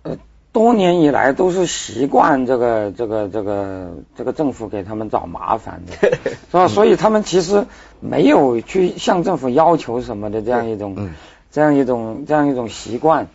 [0.01, 0.17] 呃，
[0.51, 6.17] 多年以来都是习惯这个这个这个这个政府给他们找麻烦的，
[6.51, 6.69] 是吧？
[6.69, 7.67] 所以他们其实
[8.01, 11.11] 没有去向政府要求什么的这样一种。
[11.51, 13.27] 这样一种这样一种习惯，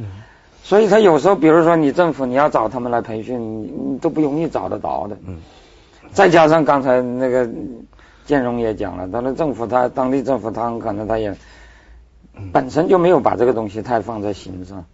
[0.64, 5.18] 所以他有时候，比如说你政府你要找他们来培训，你你都不容易找得到的。
[5.28, 5.38] 嗯，
[6.14, 7.50] 再加上刚才那个
[8.26, 11.36] 建荣也讲了，他的政府他当地政府他可能他也
[12.54, 14.86] 本身就没有把这个东西太放在心上。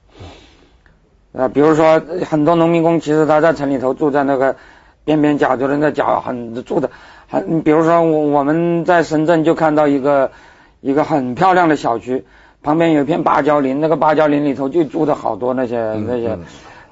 [1.33, 4.55] 啊，比如说很多农民工其实他在城里头住在那个
[5.05, 6.89] 边边角，就是那角很住的，
[7.29, 10.31] 很比如说我我们在深圳就看到一个
[10.81, 12.25] 一个很漂亮的小区。
[12.63, 16.37] 旁边有一片芭蕉林，那个芭蕉林里头就住的好多那些那些。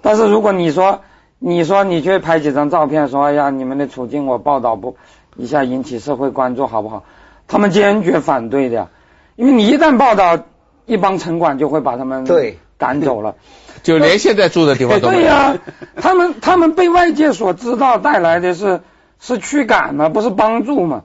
[0.01, 1.01] 但是如果你说
[1.38, 4.97] 你说你去拍几张照片，说哎呀你们的处境我报道不
[5.36, 7.03] 一下引起社会关注好不好？
[7.47, 8.89] 他们坚决反对的，
[9.36, 10.39] 因为你一旦报道，
[10.86, 13.36] 一帮城管就会把他们对赶走了，
[13.84, 15.58] 就连现在住的地方都对呀。
[15.95, 18.82] 他们他们被外界所知道带来的是
[19.19, 21.03] 是驱赶嘛，不是帮助嘛，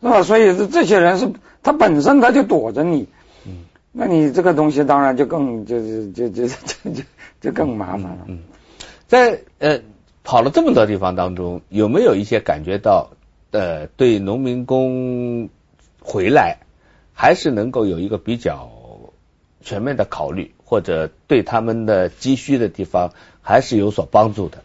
[0.00, 0.22] 是吧？
[0.22, 3.08] 所以这这些人是他本身他就躲着你。
[3.96, 7.02] 那你这个东西当然就更就是就就就就
[7.40, 8.24] 就更麻烦了。
[8.26, 8.40] 嗯，
[9.06, 9.80] 在呃
[10.24, 13.10] 跑了这么多地方当中，有没有一些感觉到
[13.52, 15.48] 呃对农民工
[16.00, 16.58] 回来
[17.12, 18.68] 还是能够有一个比较
[19.60, 24.64] 全面的考虑，或者对他们的急需的地方还是有所帮助的？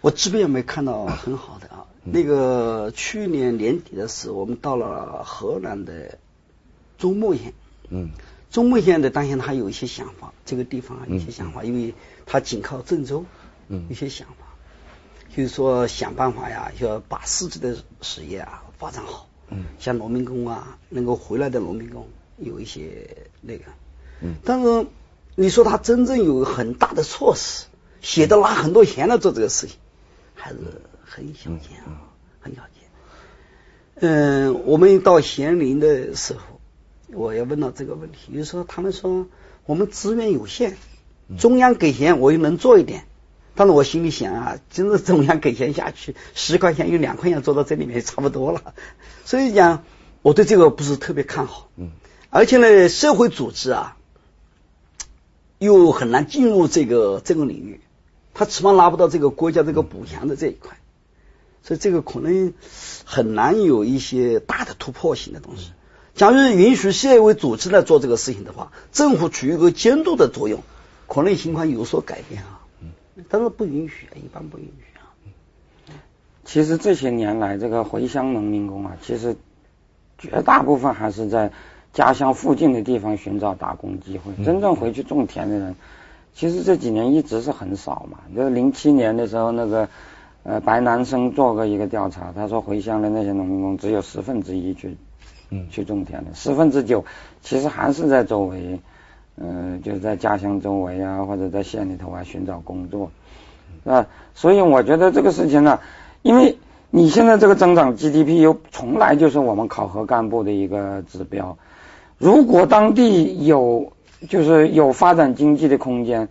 [0.00, 1.86] 我这边也没看到很好的啊。
[2.02, 6.18] 那个去年年底的时候，我们到了河南的
[6.98, 7.52] 中牟县。
[7.88, 8.10] 嗯。
[8.52, 11.94] 中牟县的当县他有一些想法，这个地方啊有一些想法，因为
[12.26, 13.24] 他紧靠郑州。
[13.68, 13.86] 嗯。
[13.88, 14.54] 一些想法，
[15.34, 19.26] 就是说想办法呀，要把自己的事业啊发展好。
[19.48, 19.64] 嗯。
[19.78, 23.64] 像农民工啊，能够回来的农民工有一些那个。
[24.20, 24.34] 嗯。
[24.44, 24.86] 但是
[25.34, 27.64] 你说他真正有很大的措施，
[28.02, 29.78] 写的拿很多钱来做这个事情。
[30.34, 30.58] 还是
[31.02, 32.82] 很小见啊，很小见。
[33.94, 36.51] 嗯，我们到咸宁的时候，
[37.14, 39.26] 我也问到这个问题，就是说他们说
[39.66, 40.76] 我们资源有限，
[41.38, 43.04] 中央给钱我又能做一点，
[43.54, 48.74] 但是我心里想啊，真的中央给钱下去，十块钱有两块钱做到这里面差不多了，
[49.24, 49.84] 所以讲
[50.22, 51.68] 我对这个不是特别看好。
[51.76, 51.90] 嗯，
[52.30, 53.96] 而且呢，社会组织啊，
[55.58, 57.80] 又很难进入这个这个领域。
[58.34, 60.78] 他起码拿不到这个国家这个补强的这一块，
[61.62, 62.54] 所以这个可能
[63.04, 65.72] 很难有一些大的突破性的东西。
[66.14, 70.60] 假如允许县委组织来做这个事情的话，政府起一个监督的作用，
[71.08, 72.60] 可能情况有所改变啊。
[73.28, 75.08] 但是不允许，一般不允许啊。
[76.44, 79.36] 其实这些年来，这个回乡农民工啊，其实
[80.18, 81.50] 绝大部分还是在
[81.92, 85.76] 家乡附近的地方寻找打工机会，真正回去种田的人。
[86.34, 89.88] 其实这几年一直是很少嘛，就是零七年的时候，那个
[90.42, 94.96] 呃白南生做过一个调查，他说回乡的那些农民工只有十分之一去
[95.52, 95.68] 嗯。
[95.70, 97.04] 去种田的，十分之九
[97.42, 98.80] 其实还是在周围，
[99.36, 103.12] 嗯就是在家乡周围啊或者在县里头啊寻找工作。
[103.84, 105.78] 啊，所以我觉得这个事情呢，
[106.22, 106.58] 因为
[106.90, 111.56] 你现在这个增长 GDP 又从来就是我们考核干部的一个指标，
[112.18, 113.92] 如果当地有。
[114.30, 116.28] 就是有发展经济的空间。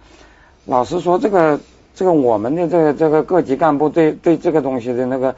[0.65, 1.59] 老实说，这个
[1.93, 5.35] 这个我们的这个这个各级干部对对这个东西的那个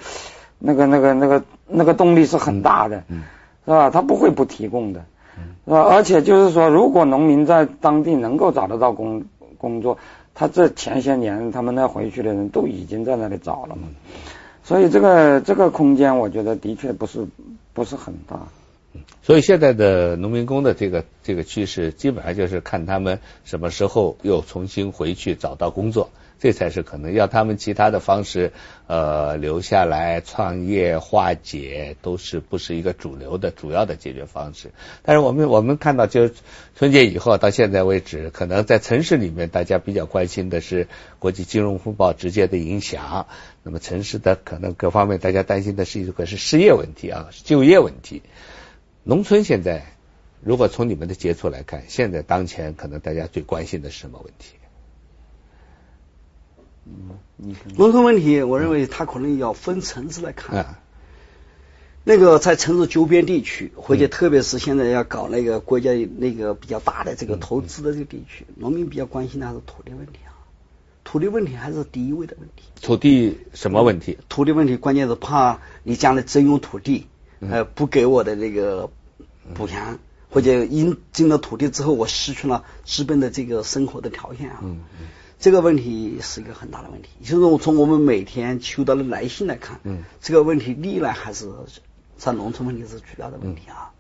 [0.60, 3.04] 那个那个那个那个动力是很大的，
[3.66, 3.90] 是吧？
[3.90, 5.06] 他不会不提供的，
[5.66, 5.82] 是吧？
[5.82, 9.24] 而且就是说，如果农民在当地能够找得到工
[9.58, 9.98] 工作，
[10.34, 13.84] 他这前些年他们那回去的人都已经在那里找了嘛。
[14.64, 17.28] 所以这个这个空间，我觉得的确不是
[17.74, 18.40] 不是很大。
[19.24, 26.12] 所以现在的农民工的这个这个趋势，基本上就是看他们什么时候又重新回去找到工作，
[26.44, 27.14] 这才是可能。
[27.14, 28.52] 要他们其他的方式
[28.88, 34.74] 呃留下来创业化解，都是不是一个主流的主要的解决方式。
[35.04, 36.30] 但是我们我们看到，就
[36.76, 43.28] 春节以后到现在为止，可能在城市里面大家比较关心的是国际金融风暴直接的影响。
[43.64, 48.22] 那么城市的可能各方面大家担心的是一个是失业问题啊，就业问题。
[49.06, 49.86] 农村现在，
[50.42, 54.56] 如果从你们的接触来看，现在当前可能大家最关心的是什么问题？
[56.86, 60.76] 嗯，农村问题，我认为它可能要分层次来看。
[62.04, 70.36] 那个在城市周边地区，或者特别是现在要搞那个国家那个比较大的这个投资的这个地区，农民比较关心的还是土地问题啊。
[71.06, 72.64] 土地问题还是第一位的问题。
[72.82, 74.18] 土地什么问题？
[74.28, 77.08] 土地问题关键是怕你将来征用土地。
[77.40, 78.90] 呃，不给我的那个
[79.54, 84.60] 补偿，或者因进了土地之后，我失去了基本的这个生活的条件啊。
[84.62, 85.08] 嗯嗯，
[85.44, 87.10] 这个问题是一个很大的问题。
[87.22, 91.52] 就是从我们每天求到的来信来看，嗯，这个问题历来还是
[92.16, 93.92] 在农村问题是主要的问题啊。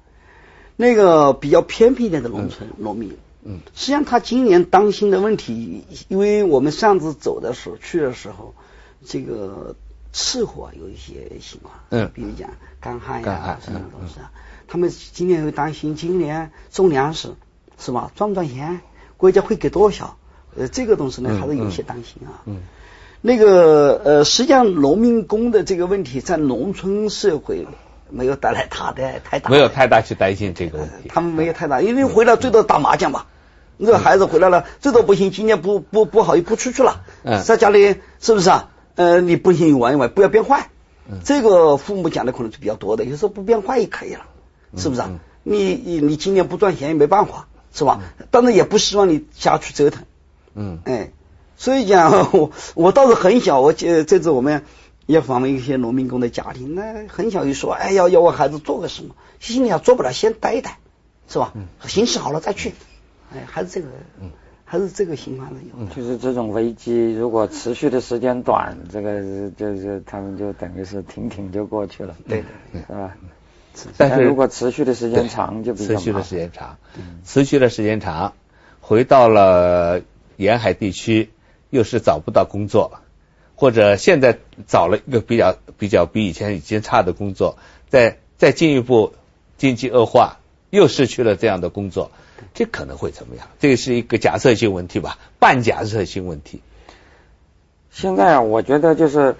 [0.77, 8.55] 那个比较偏僻一点的农村农民，嗯，实际上他今年担心的问题，因为我们上次走的时候去的时候，
[9.05, 9.75] 这个。
[10.15, 14.31] 吃货有一些情况，嗯，比如讲干旱呀，什么东西啊，
[14.67, 17.33] 他们今年会担心今年种粮食
[17.79, 18.81] 是吧，赚不赚钱，
[19.17, 20.19] 国家会给多少？
[20.57, 22.41] 呃，这个东西呢，还是有些担心啊。
[22.45, 22.61] 嗯，
[23.21, 27.67] 那个呃，实际上农民工的这个问题在农村社会
[28.09, 31.09] 没有带来他的太大，没有太大去担心这个问题。
[31.09, 33.27] 他们没有太大，因为回来最多打麻将吧。
[33.77, 37.01] 那个孩子回来了，最多不行，今年不不不好，又不出去了，
[37.43, 38.69] 在家里是不是啊？
[38.95, 40.69] 呃，你不行玩一玩，不要变坏。
[41.25, 44.21] 这个父母讲的可能是比较多的，有时候不变坏也可以了，
[44.77, 45.09] 是不是啊？
[45.41, 47.99] 你你你今年不赚钱也没办法，是吧？
[48.31, 50.03] 当然也不希望你瞎去折腾。
[50.55, 51.11] 嗯，哎，
[51.57, 54.63] 所以讲 我我倒是很小，我这这次我们
[55.05, 60.77] 也访问一些农民工的家庭，那很小就说，哎要要我孩子做个什么，心里要做不了，先待一待，
[61.27, 61.51] 是吧？
[61.55, 61.67] 嗯。
[61.87, 62.73] 形势好了再去，
[63.33, 63.87] 哎，还是这个，
[64.21, 64.31] 嗯。
[64.65, 65.85] 还是这个情况有。
[65.95, 72.45] 就是这种危机，如果持续的时间短，这个就是他们就等于是挺挺就过去了，对的，
[72.87, 73.15] 是吧？
[73.97, 76.77] 但是如果持续的时间长，就比较持续的时间长，
[77.23, 78.33] 持续的时间长，
[78.81, 80.01] 回到了
[80.37, 81.29] 沿海地区，
[81.69, 82.99] 又是找不到工作，
[83.55, 87.57] 或者现在找了一个比较比较比以前已经差的工作，
[87.89, 89.13] 再再进一步
[89.57, 90.37] 经济恶化，
[90.69, 92.11] 又失去了这样的工作，
[92.53, 93.47] 这可能会怎么样？
[93.59, 96.61] 这个是一个假设性问题吧，半假设性问题。
[97.91, 99.35] 现在啊，我觉得就是。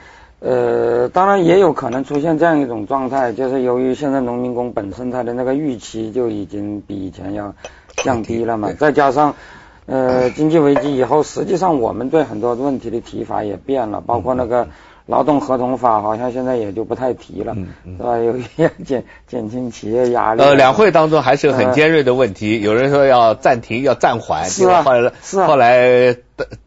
[0.45, 7.56] 呃，当然也有可能出现这样一种状态，就是由于现在农民工本身他的那个预期就已经比以前要
[7.95, 9.38] 降低了嘛，再加上
[9.86, 14.67] 呃经济危机以后，实际上我们对很多问题的提法也变了，包括那个。
[15.06, 17.54] 劳动合同法好像现在也就不太提了，
[17.86, 18.17] 是吧？
[18.19, 18.38] 有
[18.86, 20.41] 减减轻企业压力。
[20.41, 26.15] 呃，两会当中还是很尖锐的问题，有人说要暂停，要暂缓，是啊，后来是啊，后来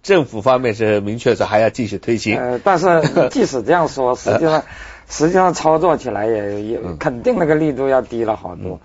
[0.02, 2.37] 政府方面是明确说还要继续推行。
[2.37, 3.00] 呃，但是
[3.31, 4.62] 即使这样说，实际上
[5.09, 8.81] 实际上操作起来也也肯定那个力度要低了好多，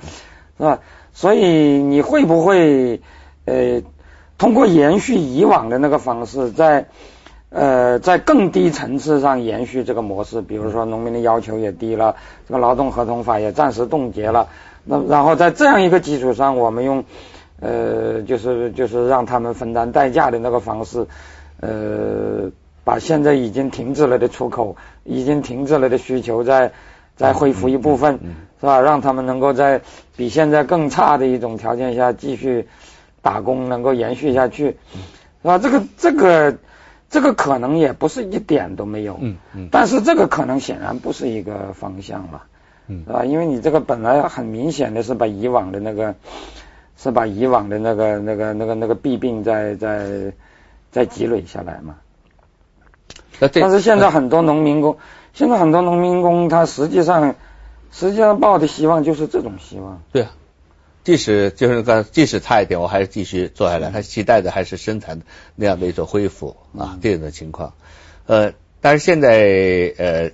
[0.58, 0.80] 是吧？
[1.12, 3.02] 所以你会不会
[3.44, 3.82] 呃
[4.41, 6.88] 通过延续以往的那个方式在？
[7.54, 12.15] 呃，在更低层次上延续这个模式，比如说农民的要求也低了，
[12.47, 14.47] 这个劳动合同法也暂时冻结了，
[14.86, 17.04] 那然后在这样一个基础上，我们用
[17.60, 21.06] 呃，就是就是让他们分担代价的那个方式，
[21.60, 22.49] 呃，
[22.86, 26.71] 把现在已经停止了的出口，已经停止了的需求再
[27.17, 28.17] 再恢复一部分，
[28.62, 28.80] 是吧？
[28.80, 29.82] 让他们能够在
[30.15, 32.69] 比现在更差的一种条件下继续
[33.22, 34.78] 打工，能够延续下去，
[35.42, 35.58] 是吧？
[35.58, 36.58] 这个这个。
[37.14, 42.44] 这个可能也不是一点都没有，嗯嗯，但是这个可能显然不是一个方向了，
[42.88, 43.26] 嗯，是吧？
[43.26, 46.16] 因为你这个本来很明显的是把以往的那个，
[46.96, 50.32] 是把以往的那个那个那个那个弊病在在
[50.90, 51.98] 在积累下来嘛。
[53.52, 54.96] 但是现在很多农民工，
[55.34, 57.36] 现在很多农民工他实际上
[57.92, 60.32] 实际上抱的希望就是这种希望，对啊。
[61.04, 63.90] 即使就是刚，即使差一点，我还是继续做下来。
[63.90, 65.22] 他期待的还是生产
[65.56, 67.74] 那样的一种恢复啊，这样的情况。
[68.28, 70.32] 呃，但是现在呃，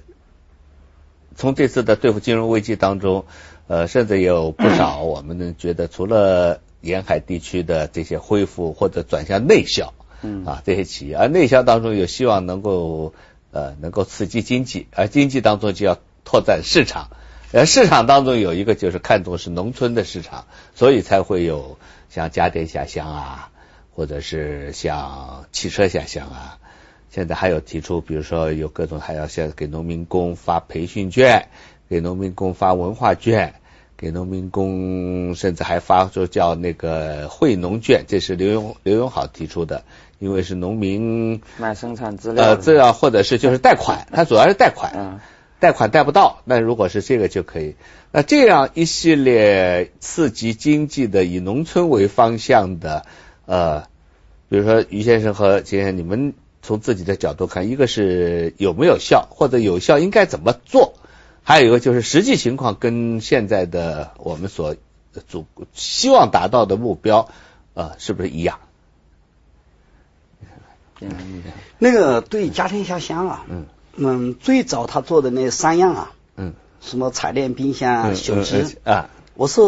[1.35, 3.25] 从这次的对付金融危机当中，
[3.67, 13.13] 呃，甚至有不少 我们觉得，除了沿海地区的这些恢复或者转向内销，嗯啊，这些企业，而内销当中有希望能够
[13.51, 17.09] 呃能够刺激经济，而经济当中就要拓展市场。
[17.53, 21.77] 呃，市场当中有一个就是看重是农村的市场，所以才会有
[22.09, 23.49] 像家电下乡啊，
[23.95, 26.57] 或者是像汽车下乡啊。
[27.09, 31.47] 现在还有提出，比如说有各种还要先给农民工发培训券，
[31.89, 33.55] 给农民工发文化券，
[33.95, 39.85] 给农民工甚至还发出叫那个惠农券，这是刘永刘永好提出的，
[40.19, 45.21] 因为是农民买生产资料，呃，资料或者是就是贷款，它主要是贷款。
[45.59, 47.75] 贷款贷不到，那如果是这个就可以。
[48.11, 53.05] 那这样一系列刺激经济的以农村为方向的，
[53.45, 53.81] 呃，
[54.49, 60.93] 比如说于先生和秦先生，你们从自己的角度看，一个是有没有效，或者有效应该怎么做？
[61.43, 64.75] 还有一个就是实际情况跟现在的我们所
[65.27, 67.29] 主希望达到的目标，
[67.73, 68.59] 呃，是不是一样？
[71.79, 73.65] 那个对家庭下乡啊，嗯。
[73.97, 79.61] 嗯，最早他做的那三样啊，嗯，什么彩电、冰箱、手机啊，我是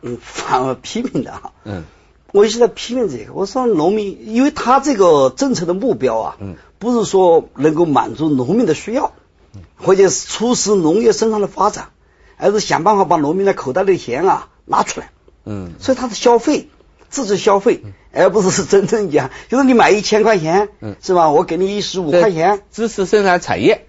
[0.00, 1.84] 嗯反而批评的哈，嗯，
[2.32, 9.12] 我一直在批评这个，我说农民，因为他这个政策的目标啊，嗯，不是说能够满足农民的需要，
[9.54, 9.60] 嗯。
[9.76, 11.90] 或者是促使农业生产的发展，
[12.38, 15.10] 而是想办法把农民的口袋里的钱啊拿出来，
[15.44, 16.68] 嗯，所以他的消费。
[17.12, 21.30] 自制消费，而不是真正讲， 就是你买一千块钱，嗯是吧？
[21.30, 23.84] 我给你一十五块钱，支持生产产业。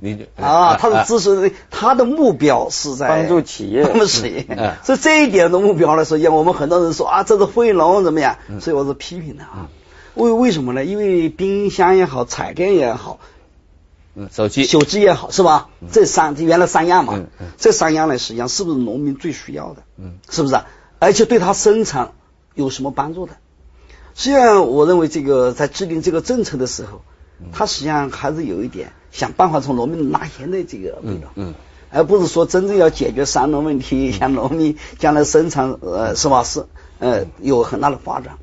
[0.00, 4.46] 你啊，他的支持，他的目标是在帮助企业，帮助企业。
[4.84, 8.38] 所以这一点的目标呢，实际上我们很多人说啊，这是惠农怎么样？
[8.60, 9.68] 所以我是批评的啊。
[10.14, 10.84] 为为什么呢？
[10.84, 13.18] 因为冰箱也好，彩电也好，
[14.14, 15.68] 嗯，手机、手机也好，是吧？
[15.90, 17.20] 这三原来三样嘛，
[17.58, 19.82] 这三样呢，实际上是不是农民最需要的？
[19.98, 20.60] 嗯，是不是？
[21.00, 22.12] 而且对他生产。
[22.54, 23.32] 有什么帮助的？
[24.14, 27.00] 实际上，我认为这个在制定这个政策的时候，
[27.52, 31.54] 他实际上还是有一点想办法从农民拿钱的这个味道，嗯，
[31.90, 36.44] 而不是说真正要解决三农问题，像农民将来生产呃是吧？
[36.44, 36.66] 是
[36.98, 38.36] 呃有很大的发展。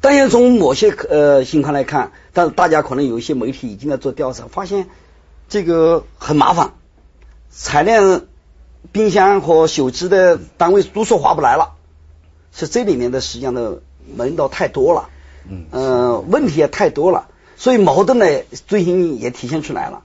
[0.00, 4.88] 当然，从某些呃情况来看，但是大家可能有一些媒体已经在做调查，发现
[5.48, 6.72] 这个很麻烦，
[7.50, 8.22] 采量
[8.92, 11.74] 冰箱和手机的单位都说划不来了，
[12.52, 13.82] 是这里面的实际上的
[14.16, 15.08] 门道太多了，
[15.48, 18.26] 嗯，呃问题也太多了，所以矛盾呢
[18.66, 20.02] 最近也体现出来了。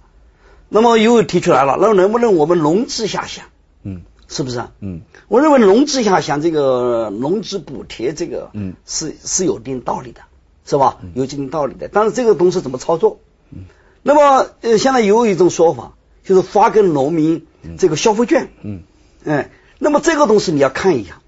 [0.68, 3.46] 那么又提出来了，那能不能我们农资下乡？
[3.84, 4.72] 嗯，是不是啊？
[4.80, 10.22] 嗯，我认为农资下乡这个农资补贴这个，嗯，是是有一定道理的，
[10.66, 10.98] 是吧？
[11.14, 11.88] 有一定道理的。
[11.88, 13.20] 但是这个东西怎么操作？
[13.52, 13.66] 嗯，
[14.02, 15.94] 那么呃，现在有一种说法，
[16.24, 17.46] 就是发给农民
[17.78, 18.50] 这个消费券。
[18.64, 18.82] 嗯，
[19.24, 21.22] 哎，那么这个东西你要看一下，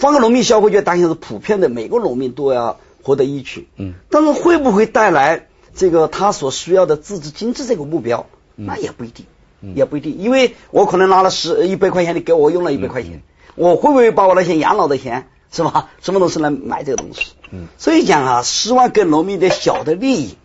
[0.00, 3.68] 发给农民消费券，担心是普遍的，每个农民都要获得益取。
[3.76, 8.24] 嗯，但是会不会带来这个他所需要的自治经济这个目标？
[8.56, 9.26] 那也不一定，
[9.74, 13.22] 也不一定，因为我可能拿了十一百块钱，你给我用了一百块钱，
[13.56, 15.90] 我会不会把我那些养老的钱是吧？
[16.00, 17.32] 什么东西来买这个东西？
[17.50, 20.36] 嗯，所以讲啊，希望给农民的小的利益，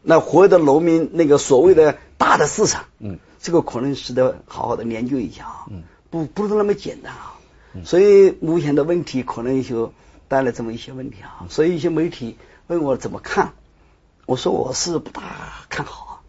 [0.00, 7.31] 那获得农民那个所谓的大的市场，嗯，这个可能值得好好的研究一下啊，嗯，不不是那么简单啊，
[7.84, 9.92] 所以目前的问题可能就
[10.28, 13.52] 带来这么一些问题啊，所以一些媒体问我怎么看，
[14.26, 15.22] 我说我是不大
[15.68, 16.22] 看好。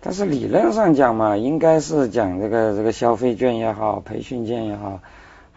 [0.00, 5.00] 但是理论上讲嘛，应该是讲这个这个消费券也好，培训券也好，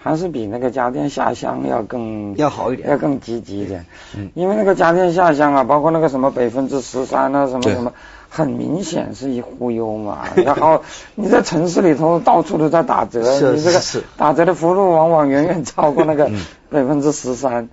[0.03, 3.85] 还是比那个家电下乡要更要好一点，要更积极一点。
[4.17, 7.93] 嗯，因为那个家电下乡啊，包括那个什么百分之十三啊，什么什么，
[8.27, 10.23] 很明显是一忽悠嘛。
[10.43, 10.81] 然后
[11.13, 13.21] 你在城市里头到处都在打折，
[13.53, 13.79] 你这个
[14.17, 16.31] 打折的幅度往往远远超过那个
[16.71, 17.69] 百分之十三。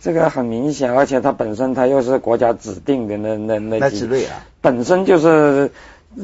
[0.00, 5.72] 这个很明显，而且它本身它又是国家指定的那那那几类啊，本身就是。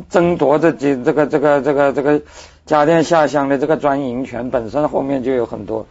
[0.09, 2.23] 争夺这几这个这个这个这个
[2.65, 5.87] 家电下乡的这个专营权本身后面就有很多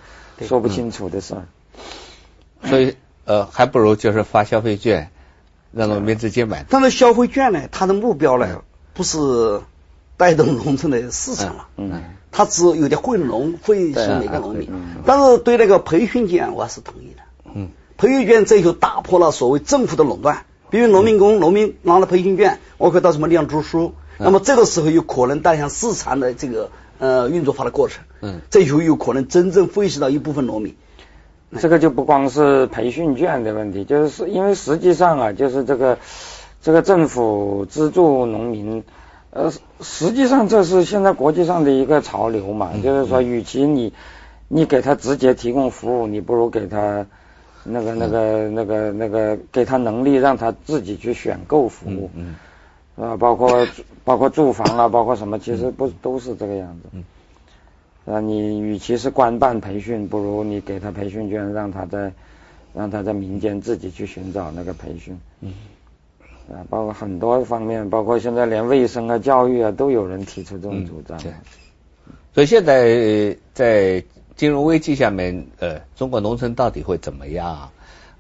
[0.48, 1.44] 说不清楚的事儿，
[2.68, 2.96] 所以
[3.26, 5.12] 呃还不如就是发消费券
[5.72, 6.66] 让农民直接买。
[6.68, 9.62] 但是消费券呢，它的目标呢不是
[10.18, 14.68] 带动农村的市场了，嗯，它只有点惠农惠是每个农民，
[15.06, 17.24] 但是对那个培训券我还是同意的，
[17.54, 20.46] 嗯，培训券这就打破了所谓政府的垄断。
[20.72, 23.94] 比如农民工，农民拿了培训券，我可以到什么地方读书？
[24.18, 28.06] 那么这个时候有可能带向市场的这个呃运作化的过程。
[28.22, 30.76] 嗯，这就有可能真正惠及到一部分农民。
[31.60, 35.98] 这个就不光是培训券的问题，就是因为实际上啊，就是这个
[36.62, 38.86] 这个政府资助农民，
[39.32, 39.52] 呃，
[39.82, 43.92] 实际上这是现在国际上的一个潮流嘛，就是说，与其你
[44.48, 47.06] 你给他直接提供服务，你不如给他。
[47.64, 52.36] 那个、那个、那个、那个，给他能力，让他自己去选购服务，嗯，
[52.96, 53.68] 啊，包括
[54.04, 57.04] 包括住房啊，包括什么，其实不都是这个样子，嗯，
[58.14, 62.12] 啊，你与其是官办培训，不如你给他培训券，让他在
[62.74, 65.54] 让他在民间自己去寻找那个培训，嗯，
[66.50, 71.20] 啊，包括很多方面，包括现在连卫生啊、教育啊，都有人提出这种主张，
[72.34, 74.04] 所以现在在。
[74.42, 77.70] 金融危机下面，呃，中国农村到底会怎么样？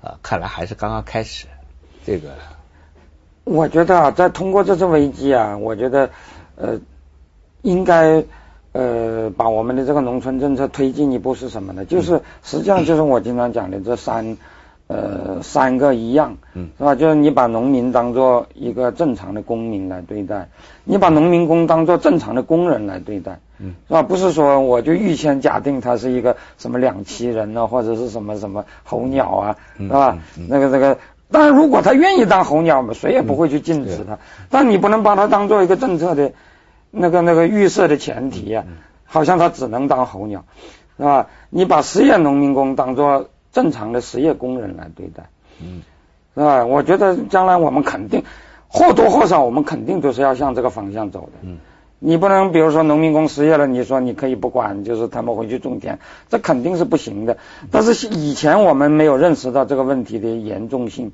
[0.03, 1.47] 啊，看来还是刚刚开始。
[2.05, 2.29] 这个，
[3.43, 6.11] 我觉得啊，在通过这次危机啊，我觉得
[6.57, 6.79] 呃，
[7.63, 8.23] 应该
[8.73, 11.85] 呃，把我们的这个农村政策推进一步是什么呢？
[11.85, 14.37] 就是实际上就是我经常讲的这三
[14.85, 16.93] 呃三个一样，嗯是吧？
[16.93, 20.49] 就是你把农民当做一个正常的公民来对待，
[20.83, 23.39] 你把农民工当做正常的工人来对待。
[23.87, 24.01] 是吧？
[24.01, 30.17] 不是说我就预先假定他是一个什么两栖人呢，或者是什么什么候鸟啊，是吧？
[30.49, 30.97] 那个那个，
[31.29, 34.17] 当然如果他愿意当候鸟嘛，谁也不会去禁止他。
[34.49, 36.33] 但你不能把它当做一个政策的
[36.89, 38.63] 那个那个预设的前提呀，
[39.05, 40.43] 好像他只能当候鸟，
[40.97, 41.27] 是吧？
[41.49, 45.29] 你把失业农民工当做正常的失业工人来对待，
[45.61, 45.83] 嗯，
[46.33, 46.65] 是吧？
[46.65, 48.23] 我觉得将来我们肯定
[48.67, 51.59] 或多或少，我们肯定都是要向这个方向走的，嗯。
[52.03, 55.99] 你不能，比如说农民工失业了，你说你可以不管，就是他们回去种田，
[56.29, 57.37] 这肯定是不行的。
[57.69, 61.11] 但是以前我们没有认识到这个问题的严重性，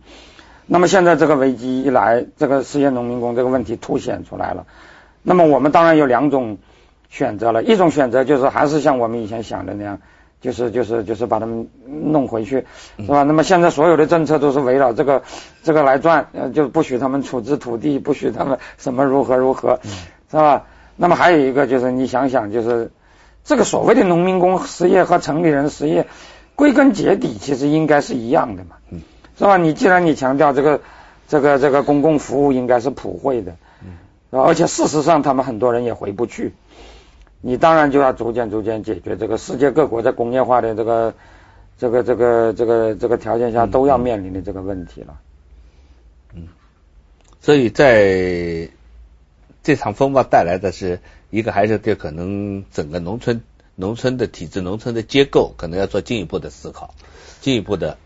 [0.66, 4.66] 那么现在这个危机一来，这个失业农民工这个问题凸显出来了。
[5.24, 6.58] 那么我们当然有两种
[7.10, 10.00] 选择了，一种选择就是还是像我们以前想的那样，
[10.40, 12.64] 就是就是就是把他们弄回去，
[12.98, 13.24] 是吧？
[13.24, 15.22] 那么现在所有的政策都是围绕这个
[15.64, 19.82] 这个来转，呃就不许他们处置土地，不许他们什么如何如何，
[20.32, 20.64] 是吧？
[21.00, 22.90] 那么还有一个就是你想想，就是
[23.44, 26.08] 这个所谓的农民工失业和城里人失业，
[26.56, 28.78] 归根结底其实应该是一样的嘛，
[29.38, 29.58] 是吧？
[29.58, 30.82] 你既然你强调这个
[31.28, 33.56] 这个这个公共服务应该是普惠的，
[34.32, 36.56] 而且事实上他们很多人也回不去，
[37.42, 41.14] 你当然就要逐渐逐渐解决这个世界各国在工业化的这个
[41.78, 45.20] 这个这个这个这个条件下都要面临的这个问题了。
[46.34, 46.48] 嗯，
[47.40, 48.68] 所以在。
[49.68, 53.42] 这场风暴带来的是一个，还是对可能整个农村
[53.76, 56.96] 农村的体制、农村的结构，可能要做进一步的思考，
[57.42, 57.98] 进一步的。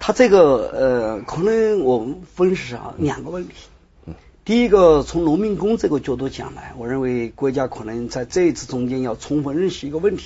[0.00, 3.54] 他这个呃，可能我们分析啊两个问题。
[4.44, 10.24] 第一个，从农民工这个角度讲来，我认为国家可能在这一次中间要充分认识一个问题，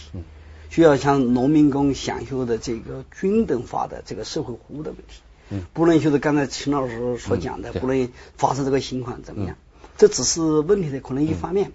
[0.71, 8.09] 需要向农民工享受的这个均等化的这个社会服务的问题，嗯不能就是刚才秦老师所讲的，不能
[8.39, 9.59] 发生这个情况怎么样？
[9.97, 11.73] 这只是问题的可能一方面。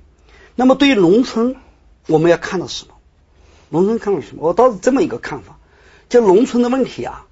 [0.55, 1.55] 那么对于农村，
[2.07, 2.93] 我们要看到什么？
[3.69, 4.47] 农村看到什么？
[4.47, 5.57] 我倒是这么一个看法，
[6.09, 7.25] 就农村的问题啊，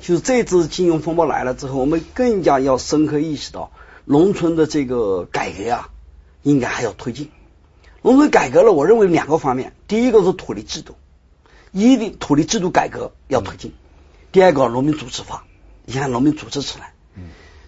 [0.00, 3.70] 就是这次金融风暴来了之后，我们更加要深刻意识到。
[4.06, 5.88] 农村的这个改革啊，
[6.42, 7.30] 应该还要推进。
[8.02, 10.94] 农村改革了，我认为两个方面，第一个是土地制度，
[11.72, 13.70] 一定土地制度改革要推进；
[14.30, 15.44] 第二个农民组织化，
[15.86, 16.92] 你看农民组织起来。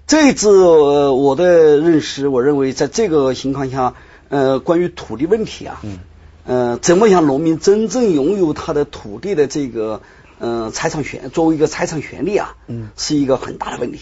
[0.07, 0.67] 这一次
[1.09, 3.95] 我的认识，我认为在这个情况下，
[4.29, 5.99] 呃，关于土地问题啊，嗯，
[6.45, 10.03] 呃怎么让农民真正拥有他的土地的这个
[10.39, 13.99] 呃财产权，作为一个财产权利啊，嗯，是一个很大的问题。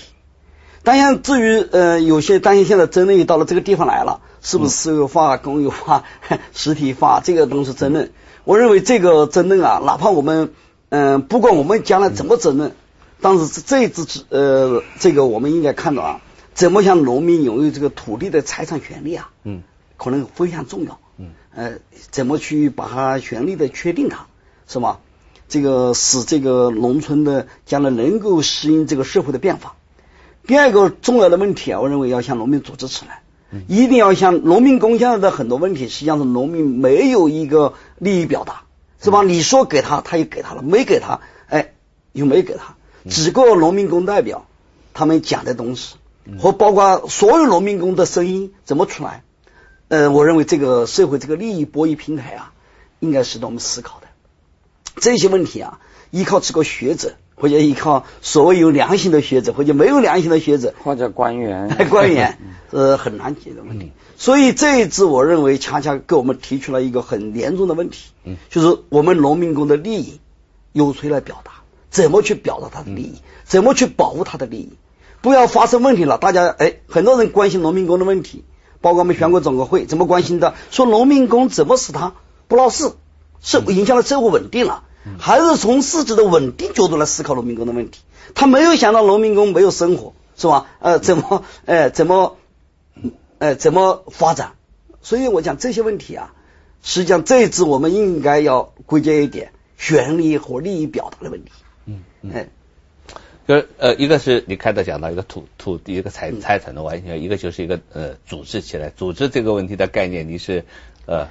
[0.82, 6.04] 当然，至于呃，有些担心现在争论到了这个地方来了，是不是私有化、公有化、
[6.52, 8.12] 实体化，这个都是争论。
[8.44, 10.52] 我认为这个争论啊，哪怕我们
[10.90, 12.72] 嗯，不管我们将来怎么争论，
[13.24, 16.20] 但是这一次呃，这个我们应该看到啊，
[16.52, 19.62] 怎么向农民拥有这个土地的财产权利啊，嗯，
[19.96, 21.78] 可能非常重要，嗯，呃，
[22.10, 24.26] 怎么去把它权利的确定它，
[24.68, 25.00] 是吧？
[25.48, 29.74] 这个使这个农村的将来能够适应这个社会的变化。
[30.46, 33.22] 第二个重要的问题啊，我认为要向农民组织起来，
[33.68, 38.64] 一定要向农民工现在的很多问题，实际上是农民没有一个利益表达，
[39.00, 39.22] 是吧？
[39.22, 41.72] 你说给他，他也给他了；没给他，哎，
[42.12, 42.76] 又没给他。
[43.08, 44.46] 几个农民工代表
[44.92, 45.96] 他们讲的东西，
[46.38, 49.22] 和包括所有农民工的声音怎么出来？
[49.88, 52.52] 呃，我认为这个社会这个利益博弈平台啊，
[53.00, 54.06] 应该是我们思考的
[54.96, 55.80] 这些问题啊，
[56.10, 57.14] 依靠几个学者。
[57.36, 62.38] 或者依靠所谓有良心的学者，或者没有良心的学者，或者官员， 官员
[62.70, 63.90] 是很难解的问题。
[64.16, 68.10] 所以这一次，我认为恰恰给我们提出了一个很严重的问题，
[68.50, 70.20] 就是我们农民工的利益
[70.72, 71.63] 由谁来表达？
[71.94, 73.14] 怎么去表达他的利益？
[73.44, 74.72] 怎么去保护他的利益？
[75.22, 78.42] 不要发生问题了，大家哎，很多人关心农民工的问题，
[78.80, 80.54] 包括我们全国总工会怎么关心的？
[80.72, 82.14] 说农民工怎么使他
[82.48, 82.94] 不闹事，
[83.40, 84.82] 是影响了社会稳定了？
[85.20, 88.00] 还是从市值的稳定角度来思考农民工的问题，
[88.34, 90.66] 他没有想到农民工没有生活，是吧？
[90.80, 92.36] 呃，怎么，呃，怎么，
[93.38, 94.54] 呃，怎么发展？
[95.00, 96.34] 所以我讲这些问题啊，
[96.82, 101.52] 实际上这一次我们应该要归结一点权利和利益表达的问题。
[102.24, 102.48] 嗯
[103.46, 110.64] 就是呃，一个是你开头讲到一个土土地一个财财产的完全，一个就是一个呃组织起来，组织这个问题的概念，你是
[111.06, 111.28] 呃，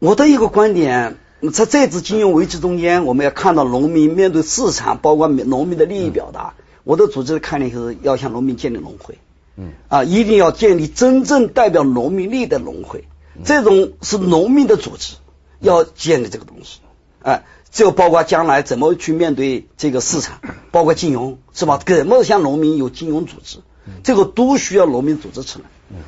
[0.00, 1.16] 我的一个观点。
[1.52, 6.54] 在这次金融危机中间，我们要看到农民面对市场，包括农民的利益表达。
[6.84, 9.18] 我的组织的概念就是要向农民建立农会，
[9.56, 13.04] 嗯啊，一定要建立真正代表农民利益的农会。
[13.44, 15.16] 这种是农民的组织，
[15.60, 16.80] 要建立这个东西。
[17.20, 17.42] 哎，
[17.74, 20.38] 就包括将来怎么去面对这个市场，
[20.70, 21.80] 包括金融，是吧？
[21.84, 23.58] 怎么向农民有金融组织，
[24.04, 25.64] 这个都需要农民组织起来。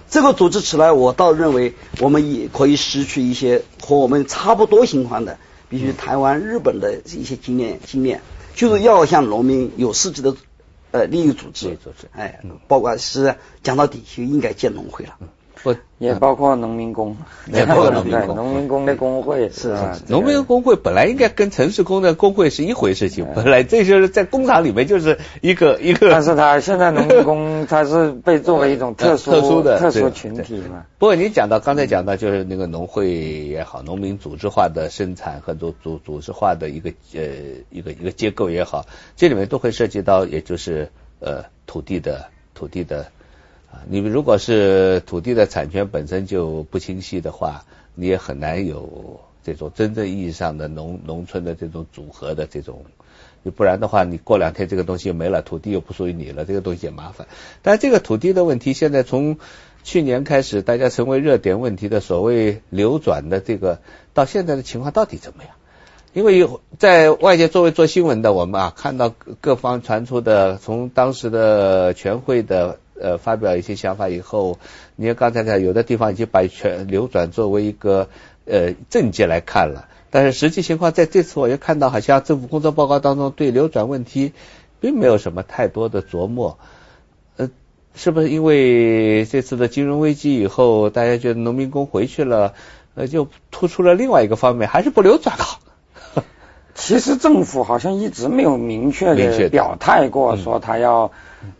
[0.09, 5.39] 这个组织起来，我倒认为我们也可以失去一些和我们差不多情况的，
[5.69, 8.23] 比如台湾、日本的一些经验经验，
[8.55, 10.37] 就是要向农民有实际的
[10.93, 11.77] 呃利益组织，
[12.12, 15.17] 哎，包括是讲到底就应该建农会了。
[15.67, 17.17] 不 也包括农民工，
[17.53, 26.11] 也包括农民工，农民工的工会是啊，农民工会本来应该跟城市工的工会是一回事情， 本来这就是在工厂里面就是一个 一个。
[26.11, 30.85] 但是他现在农民工他是被作为一种特殊特殊的特殊群体嘛。
[30.99, 37.23] 不过你讲到刚才讲到就是那个农会也好，农民组织化的生产和组组组织化的一个呃
[37.71, 38.85] 一个一个结构也好，
[39.17, 40.91] 这里面都会涉及到也就是
[41.21, 43.07] 呃土地的土地的。
[43.89, 47.64] 你们如果是土地的产权本身就不清晰的话，
[47.95, 52.83] 你也很难有这种真正意义上的农农村的这种组合的这种，
[53.45, 57.29] 你不然的话，你过两天这个东西又没了，土地又不属于你了，这个东西也麻烦。
[57.62, 59.39] 但这个土地的问题，现在从
[59.85, 63.79] 去年开始，大家成为热点问题的所谓流转的这个，
[64.14, 65.53] 到现在的情况到底怎么样？
[66.12, 72.79] 因为有在外界作为做新闻的我们啊，看到各方传出的，从当时的全会的。
[73.01, 74.59] 呃，发表一些想法以后，
[74.97, 78.09] 你看刚才看，有的地方已经把全流转作为一个
[78.47, 84.32] 呃政界来看了，但是实际情况在这次我又看到，好像政府工作报告当中对流转问题
[84.80, 86.59] 并没有什么太多的琢磨。
[87.36, 87.51] 呃，
[87.94, 92.55] 是不是因为这次的金融危机以后，大家觉得农民工回去了，
[92.94, 95.61] 呃就突出了另外一个方面，还是不流转好。
[96.74, 101.11] 其实政府好像一直没有明确的表态过，说他要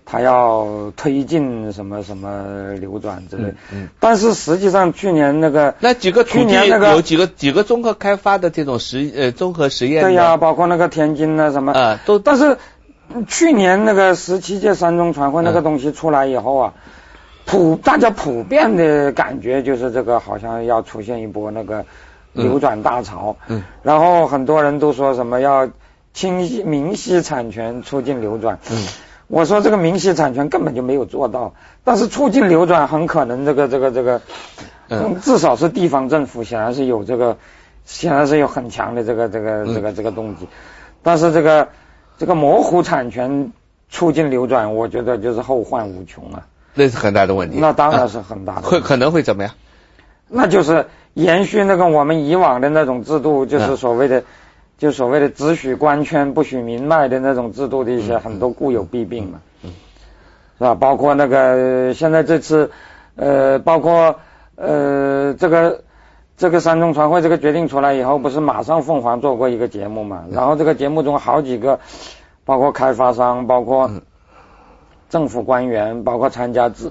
[0.05, 3.55] 他要推进什么什么流转之类。
[3.73, 3.89] 嗯。
[4.01, 10.03] 但是实际上去年那个那几个去年那个有几个几个综合开发的这种实呃综合实验。
[10.03, 12.59] 对呀，包括那个天津的什么啊都，但是
[13.27, 16.75] 去年那个十七届三中全会那个东西出来以后啊。
[17.49, 21.87] 普大家普遍的感觉就是这个好像要出现一波那个
[22.33, 25.71] 流转大潮，嗯，然后很多人都说什么要
[26.13, 28.85] 清晰明晰产权促进流转，嗯，
[29.29, 31.55] 我说这个明晰产权根本就没有做到，
[31.85, 34.23] 但是促进流转很可能这个这个这个，
[34.89, 37.37] 嗯，至少是地方政府显然是有这个
[37.85, 40.47] 显然是有很强的这个这个这个这个动机，
[41.03, 41.69] 但是这个
[42.19, 43.53] 这个模糊产权
[43.91, 46.47] 促进流转，我觉得就是后患无穷啊。
[46.75, 49.53] 那是很大的问题，那当然是很大的，会可能会怎么样？
[50.29, 54.25] 那就是延续那个我们以往的那种制度，就是所谓的，
[54.79, 60.75] 就所谓的只许官圈不许民卖的那种制度的一些很多固有弊病嘛，是吧？
[60.75, 62.71] 包括那个现在这次，
[63.17, 64.17] 呃，包括
[64.57, 65.83] 呃这个
[66.37, 70.25] 这个三中全会这个决定出来以后，不是马上凤凰做过一个节目嘛？
[70.31, 71.81] 然后这个节目中好几个，
[72.45, 73.91] 包括开发商，包括。
[75.09, 76.91] 政府官员，包括参加制，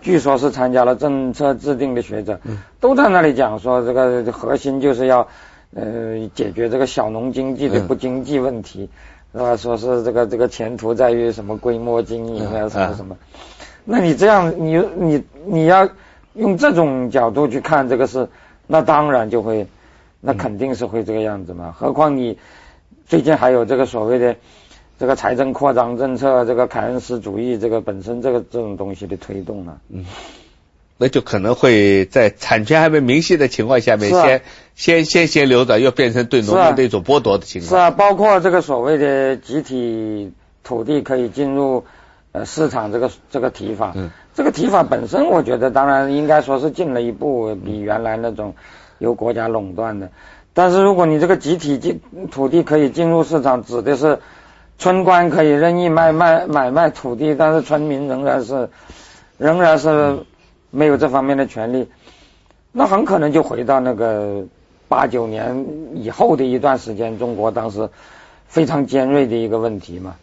[0.00, 2.40] 据说是参加了政策制定的学者，
[2.80, 5.28] 都在那里讲说，这个核心就是要
[5.76, 8.88] 呃解决这个小农经济的不经济问题，
[9.32, 9.56] 是吧？
[9.56, 13.16] 说是这个这个前途在于什么规模经营啊，什么什么。
[13.84, 15.88] 那你这样，你你你要
[16.34, 18.28] 用这种角度去看这个事，
[18.66, 19.66] 那当然就会，
[20.20, 21.74] 那肯定是会这个样子嘛。
[21.78, 22.38] 何况你
[23.06, 24.34] 最近还有这个所谓的。
[24.98, 30.06] 这个财政扩张政策，这个凯恩斯主义，这个本身这个这种东西的推动呢，嗯，
[30.98, 34.42] 那就可能会在产权还没明晰的情况下面，先
[34.74, 37.68] 先先先流转，又变成对农民的一种剥夺的情况。
[37.68, 40.32] 是啊，包括这个所谓的集体
[40.64, 41.84] 土地可以进入
[42.32, 48.54] 呃市场这个这个提法，嗯，这个提法本身，我觉得当然应该说是进了一步，比原来那种
[48.98, 50.10] 由国家垄断的。
[50.54, 54.18] 但是如果你这个集体进土地可以进入市场，指的是。
[54.78, 58.68] 村官可以任意卖卖买卖土地，但是村民仍然是
[59.38, 60.18] 仍然是
[60.70, 61.88] 没有这方面的权利。
[62.72, 64.44] 那很可能就回到那个
[64.88, 67.88] 八九年以后的一段时间，中国当时
[68.46, 70.16] 非常尖锐的一个问题嘛，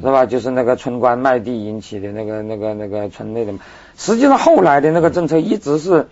[0.00, 0.26] 是吧？
[0.26, 3.52] 就是那个村官卖地引起的那个那个那个村内的。
[3.96, 6.08] 实际上后来的那个政策一直是。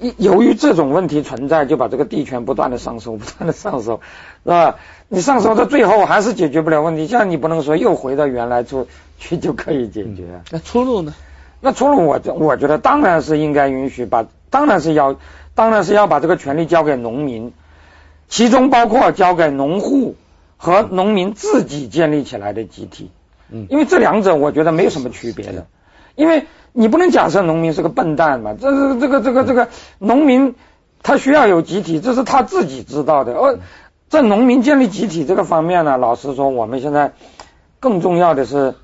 [0.00, 4.00] 一由于这种问题存在，就把这个地权不断的上收，不断的上收，
[4.44, 4.76] 是吧？
[5.08, 8.86] 你上收到最后还是解决不了问题，像你不能说又回到原来处
[9.18, 10.40] 去就可以解决。
[10.52, 11.12] 那出路呢？
[11.60, 15.16] 那除了我我觉得当然是应该允许把，当然是要，
[15.54, 17.52] 当然是要把这个权利交给农民，
[18.28, 20.16] 其中包括交给农户
[20.56, 23.10] 和农民自己建立起来的集体。
[23.50, 25.66] 嗯，因为这两者我觉得没有什么区别的，
[26.14, 26.46] 因为。
[26.74, 28.54] 你不能假设农民是个笨蛋嘛？
[28.60, 30.54] 这是这个这个这个农民
[31.02, 33.32] 他需要有集体，这是他自己知道的。
[33.32, 33.58] 而
[34.08, 37.14] 在农民建立集体这个方面呢，老实说，我们现在
[37.80, 38.74] 更重要的是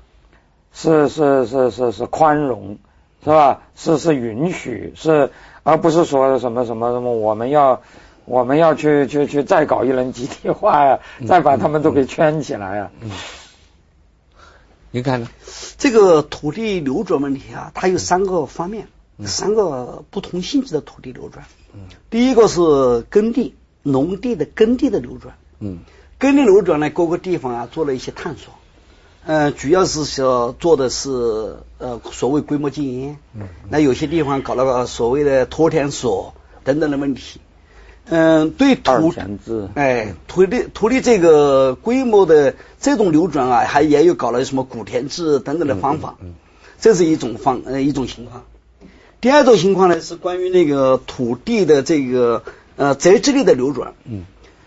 [0.75, 2.77] 是是是是是宽容，
[3.23, 3.61] 是吧？
[3.75, 5.31] 是是允许，是
[5.63, 7.81] 而不是说什么什么什么我们要
[8.25, 12.91] 我们要去去去再搞一轮集体化呀，再把他们都给圈起来呀。
[13.01, 13.09] 嗯
[14.91, 15.27] 你看呢？
[15.77, 18.87] 这个土地流转问题啊，它有三个方面，
[19.25, 21.45] 三个不同性质的土地流转。
[21.73, 25.35] 嗯，第一个是耕地、农地的耕地的流转。
[25.59, 25.79] 嗯，
[26.17, 28.53] 耕地流转呢，各个地方啊做了一些探索。
[29.25, 31.09] 嗯，主要是说做的是
[31.79, 33.17] 呃所谓规模经营。
[33.33, 37.41] 嗯，那有些地方搞了个所谓的托田所等等的问题。
[38.07, 39.11] 嗯，对土，
[39.73, 46.15] 哎，土地土地这个规模的这种流转啊，还也有搞了什么古田制等等的方法，
[46.79, 48.43] 这是一种方呃一种情况。
[49.21, 52.43] 第二种情况呢，是关于那个土地的这个
[52.75, 54.25] 呃宅基地的流转，嗯，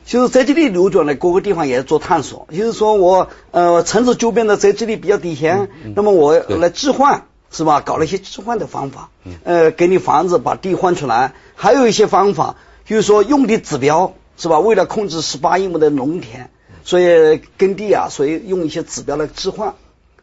[0.09, 7.82] 就是宅基地流转呢，各个地方也做探索，就是说我呃城市周边的宅基地比较低廉，那么我来置换是吧？
[7.82, 9.11] 搞了一些置换的方法，
[9.44, 12.56] 呃，给你房子把地换出来，还有一些方法。
[12.86, 14.59] 就是说用地指标是吧？
[14.61, 16.48] 为了控制十八亿亩的农田，
[16.84, 19.74] 所以耕地啊，所以用一些指标来置换，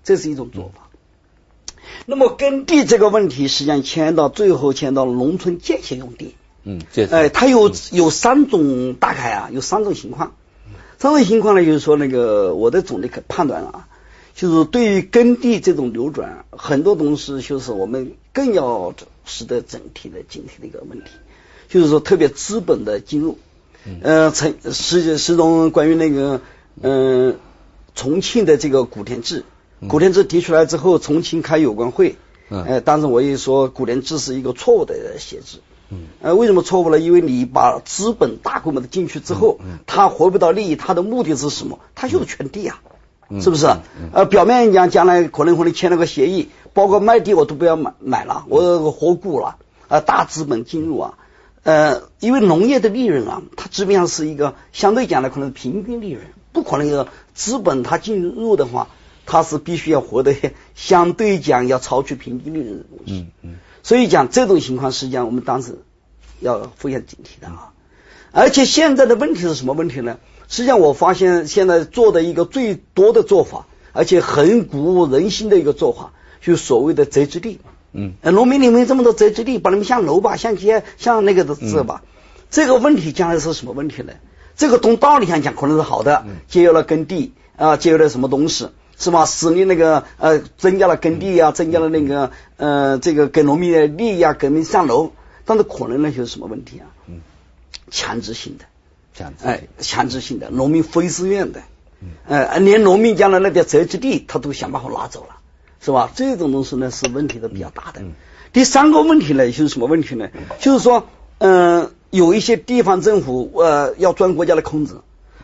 [0.03, 0.89] 这是一种做法。
[2.07, 6.35] 那么耕地这个问题，实际上牵到最后牵到农村建设用地。
[6.65, 10.33] 嗯，哎，它有有三种大概啊，有三种情况。
[10.97, 13.87] 三种情况呢，就是说那个我的总的判断啊，
[14.33, 18.95] 就是对于耕地这种流转，很多东西就是我们更要
[19.25, 21.11] 使得整体的、警惕的一个问题。
[21.69, 23.37] 就是说特别资本的进入。
[24.01, 26.41] 呃，陈是是种关于那个
[26.81, 27.37] 嗯
[27.93, 29.43] 重庆的这个古田制，
[29.87, 32.15] 古田制提出来之后，重庆开有关会。
[32.49, 35.59] 嗯，哎，当时我也说古田制是一个错误的写制。
[35.89, 36.99] 嗯，呃，为什么错误呢？
[36.99, 41.79] 因为你把资本大规模的进去之后，嗯他回不到利益，他的目的是什么？
[41.93, 42.81] 他就是圈地啊，
[43.41, 43.67] 是不是？
[44.11, 49.57] 呃，表面讲将来可能和你签了个协议，包括卖地我都不要买买了，我活股了，
[49.87, 51.13] 啊，大资本进入啊，
[51.63, 58.87] 呃，因为农业的利润啊，它基本上是一个相对讲来可能平均利润，不可能有资本它进入的话，
[59.27, 60.35] 它是必须要获得
[60.73, 63.27] 相对讲要超出平均利润的东西。
[63.43, 63.55] 嗯嗯。
[63.85, 65.77] 所以讲这种情况，实际上我们当时
[66.39, 67.71] 要非常警惕的啊！
[68.31, 70.17] 而且现在的问题是什么问题呢？
[70.47, 77.59] 实际上我发现现在做的一个最多的做法，而且很鼓舞人心的一个做法，就是所谓的宅基地。
[77.93, 82.01] 嗯，农民里面这么多宅基地，把他们像楼吧，像街，像那个的这吧。
[82.49, 84.13] 这个问题将来是什么问题呢？
[84.55, 88.69] 这个从道理上讲可能是好的，节约了耕地啊，节约了什么东西。
[88.97, 89.25] 是吧？
[89.25, 95.11] 使你那个呃，增加了耕地啊，增加了那个呃，这个给农民的利益啊，给农民上楼，
[95.43, 96.87] 但是可能呢就是什么问题啊？
[97.07, 97.19] 嗯，
[97.91, 98.65] 强制性的，
[99.13, 101.61] 强制哎，强制性的，农民非自愿的，
[102.01, 105.35] 嗯呃，连农民家的那点宅基地，他都想办法拿走了，
[105.81, 106.11] 是吧？
[106.15, 108.01] 这种东西呢是问题都比较大的。
[108.53, 110.29] 第三个问题呢就是什么问题呢？
[110.59, 111.07] 就是说，
[111.39, 115.01] 嗯，有一些地方政府呃要钻国家的空子，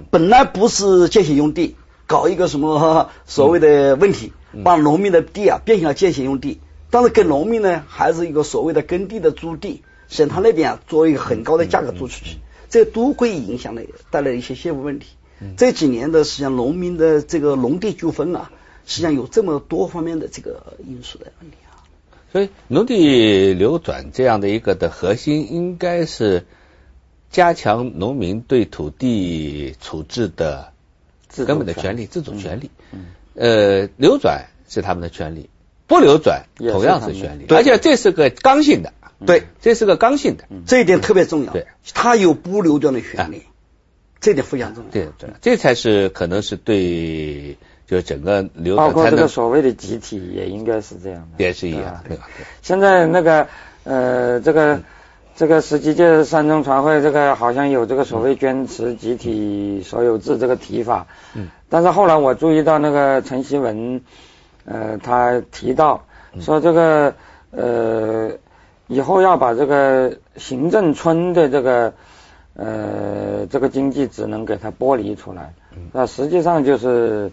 [0.09, 1.75] 本来不是建设用地。
[2.12, 4.34] 搞一个什么 所谓的问题，
[4.66, 6.59] 把农民的地啊变成了建设用地，
[6.89, 12.36] 但是给农民呢还是一个所谓的耕地的租地，省他那边啊做一个很高的价格租出去，
[12.70, 15.07] 这都会影响的带来一些税务问题。
[15.55, 18.51] 这几年的实际上农民的这个农地纠纷啊，
[18.86, 21.80] 实际上有这么多方面的这个因素的问题啊。
[22.34, 26.45] 所以农地流转这样的一个的核心，应该是
[27.30, 30.70] 加强农民对土地处置的。
[31.45, 32.69] 根本的权利，自主权利，
[33.36, 35.49] 呃，流转是他们的权利，
[35.88, 38.93] 不流转同样是权利，而且这是个刚性的，
[39.25, 43.43] 对，这是个刚性的，这一点特别重要，对，他有不流转的权利，
[44.19, 47.57] 这点非常重要，对对，这才是可能是对，
[47.88, 52.29] 就整个流包括这个所谓的集体也应该是这样的，也是一样，对吧？
[52.61, 53.47] 现在那个
[53.84, 54.82] 呃，这个。
[55.41, 64.01] 这个十七届三中全会，这个好像有这个所谓坚持集体所有制这个提法，嗯，但是后来我注意到那个陈锡文，
[64.65, 66.05] 呃，他提到
[66.39, 67.15] 说这个
[67.49, 68.29] 呃
[68.85, 71.91] 以后要把这个行政村的这个
[72.53, 75.55] 呃这个经济职能给它剥离出来，
[75.91, 77.31] 那实际上就是。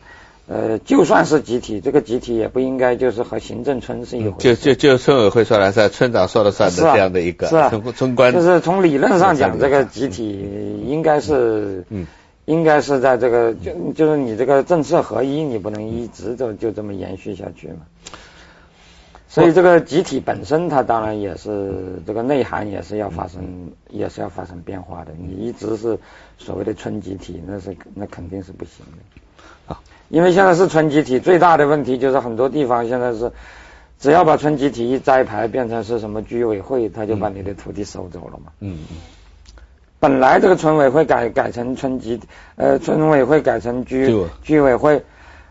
[0.48, 4.56] 呃，就算是集体，这个集体也不应该就是和行政村是一回事。
[4.56, 8.32] 就就就村委会说了算，村长说了算的这样的一个村村官。
[8.32, 12.06] 就是从理论上讲，这个集体应该是，嗯，
[12.46, 17.80] 应该是在这个就就是你这个政策合一，你不能一直就就这么延续下去嘛。
[19.28, 25.12] 所以这个集体本身，它当然也是这个内涵也是要发生，也是要发生变化的。
[25.18, 25.98] 你一直是
[26.38, 29.20] 所谓的村集体，那是那肯定是不行的。
[30.08, 33.30] 因为现在是村集体，最大的问题就是很多地方现在是，
[33.98, 38.52] 只要把村集体一摘牌，变成是什么居委会，他就把你的土地收走了嘛。
[38.60, 38.96] 嗯嗯。
[40.00, 42.20] 本来这个村委会改改成村集，
[42.56, 45.04] 呃，村委会改成居居委会，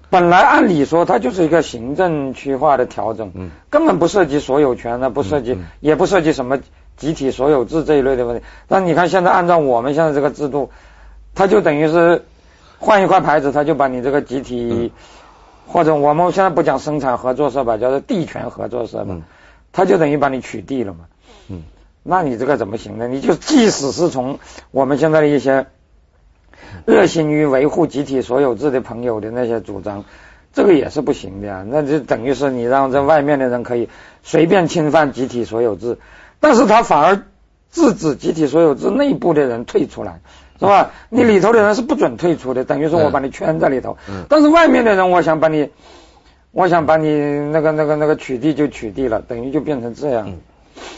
[0.09, 6.59] 本来按理说它就是一个行政区划的调整，嗯，根本不涉及所有权的，不涉及，也不涉及什么
[6.95, 8.43] 集体所有制这一类的问题。
[8.67, 10.71] 但你看现在按照我们现在这个制度，
[11.35, 12.23] 它就等于是。
[12.79, 14.91] 换一块牌子，他就把你这个集体，
[15.65, 19.17] 或者我们现在不讲生产合作社吧，叫做地权合作社吧，
[19.71, 21.05] 他就等于把你取缔了嘛。
[21.49, 21.63] 嗯，
[22.03, 23.07] 那你这个怎么行呢？
[23.07, 24.39] 你就即使是从
[24.71, 25.67] 我们现在的一些
[26.85, 30.05] 热心于维护集体所有制的朋友的那些主张，
[30.53, 31.65] 这个也是不行的呀。
[31.67, 33.89] 那就等于是你让这外面的人可以
[34.23, 35.97] 随便侵犯集体所有制，
[36.39, 37.23] 但是他反而
[37.71, 40.21] 制止集体所有制内部的人退出来。
[40.59, 40.91] 是吧？
[41.09, 43.97] 你里头的人是不准退出的，等于说我把你圈在里头。
[44.09, 44.25] 嗯。
[44.27, 45.69] 但是外面的人，我想把你，
[46.51, 47.09] 我想把你
[47.51, 50.33] 那个那个那个取缔就取缔了，等于就变成这样。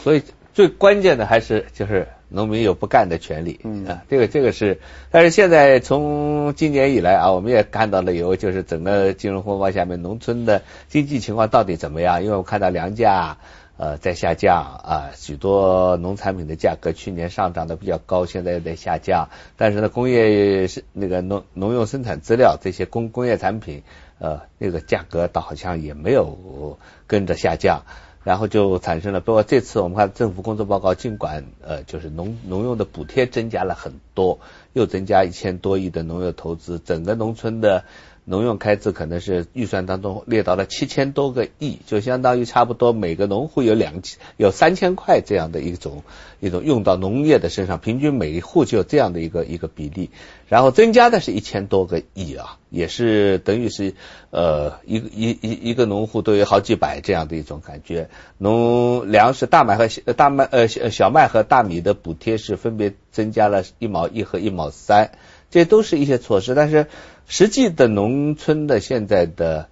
[0.03, 3.59] 所以最关键的还是就是农民有不干的权利。
[3.63, 3.85] 嗯。
[3.85, 4.79] 啊，这个这个是，
[5.11, 12.23] 但是现在从今年以来啊，我们也看到了有就是整个金融风暴下面农村的经济情况到底怎么样？
[12.23, 13.37] 因为我看到粮价。
[13.79, 19.29] 呃，在下降啊，许多农产品的价格去年上涨的比较高，现在又在下降。
[19.55, 23.83] 但是呢，工业是那个农农用生产资料这些工工业产品，
[24.19, 26.77] 呃，那个价格倒好像也没有
[27.07, 27.83] 跟着下降。
[28.25, 34.39] 然后就产生了，包括这次我们看政府工作报告，尽管呃就是农农用的补贴增加了很多，
[34.73, 37.85] 又增加一千多亿的农业投资，整个农村的。
[38.29, 44.03] 农用开支可能是预算当中列到了七千多个亿，就相当于差不多每个农户有两
[44.37, 46.03] 有三千块这样的一种
[46.39, 50.11] 一种用到农业的身上，平均每一户就有这样的一个一个比例，
[50.47, 53.95] 然后增加的是一千多个亿啊，也是等于是
[54.29, 58.11] 呃一一一一个农户都有好几百这样的一种感觉。
[58.37, 65.13] 农粮食大麦和大麦呃小麦和大米的补贴是分别增加了一毛一和一毛三，
[65.49, 66.85] 这都是一些措施，但是。
[67.29, 69.69] 实际的农村的现在的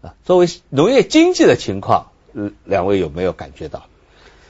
[0.00, 2.12] 啊，作为农业经济的情况，
[2.64, 3.86] 两位有没有感觉到？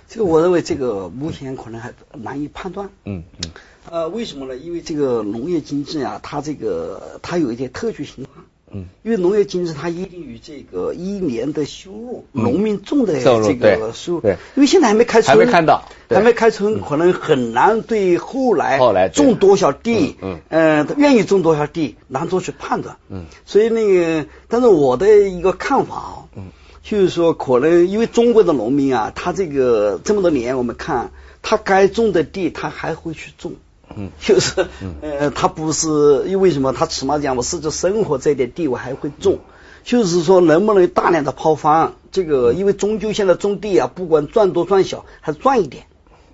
[0.09, 2.91] 这个我认为这个目前可能还难以判断。
[3.05, 3.51] 嗯嗯。
[3.91, 4.57] 呃，为什么呢？
[4.57, 8.45] 因为这个农业经济啊，它这个它有一些特殊情况。
[8.73, 26.51] 嗯，因为农业经济它一定于这个一年的收入，农民种的这个收入，对，因为现在还没开春，还没看到，还没开春，可能很难对后来后来种多少地，嗯，呃，愿意种多少地难做去判断，嗯，所以那个，但是我的一个看法啊，嗯，
[26.83, 31.11] 就是说可能因为中国的农民啊，他这个这么多年我们看，
[31.43, 33.55] 他该种的地他还会去种。
[33.97, 34.67] 嗯，就是，
[35.01, 35.89] 呃，他不是
[36.27, 36.73] 因为什么？
[36.73, 39.39] 他起码讲，我试着生活这点地，我还会种。
[39.83, 41.95] 就是说，能不能大量的抛方？
[42.13, 45.85] 这个，因为终究现在种地啊，不管赚多赚小，还赚一点，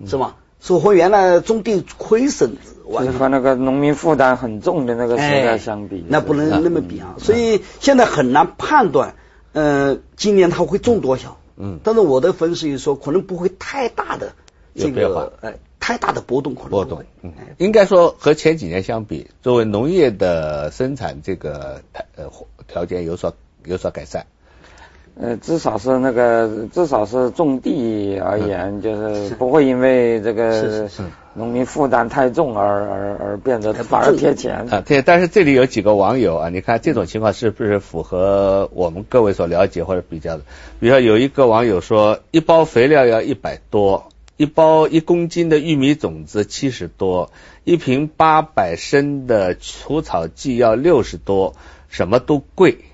[0.05, 0.35] 是吧？
[0.59, 2.57] 说和原来种地亏损，
[3.17, 7.15] 和那个农民负担很重的那个时代相比，那不能那么比啊。
[7.19, 9.15] 所以现在很难判断，
[9.53, 11.37] 呃，今年他会种多少？
[11.57, 14.33] 嗯，但是我的分析说，可能不会太大的
[14.75, 15.57] 这个，哎。
[15.87, 21.81] 太大的波动可能波动，嗯，应该说和前几年相比，作为农业的生产这个
[22.17, 22.25] 呃
[22.67, 23.33] 条件有所
[23.63, 24.25] 有所改善，
[25.17, 30.89] 呃，至少是那个至少是种地而言，就是不会因为这个
[31.33, 34.83] 农民负担太重而而而变得反而贴钱啊。
[34.85, 40.43] 对，但是这里有几个网友啊，你看这种情况是不是符合我们各位所了解或者比较的？
[40.81, 44.09] 比如说有一个网友说，一包肥料要一百多。
[44.37, 47.31] 一包一公斤的玉米种子七十多，
[47.63, 51.55] 一瓶八百升的除草剂要六十多，
[51.89, 52.85] 什么都贵。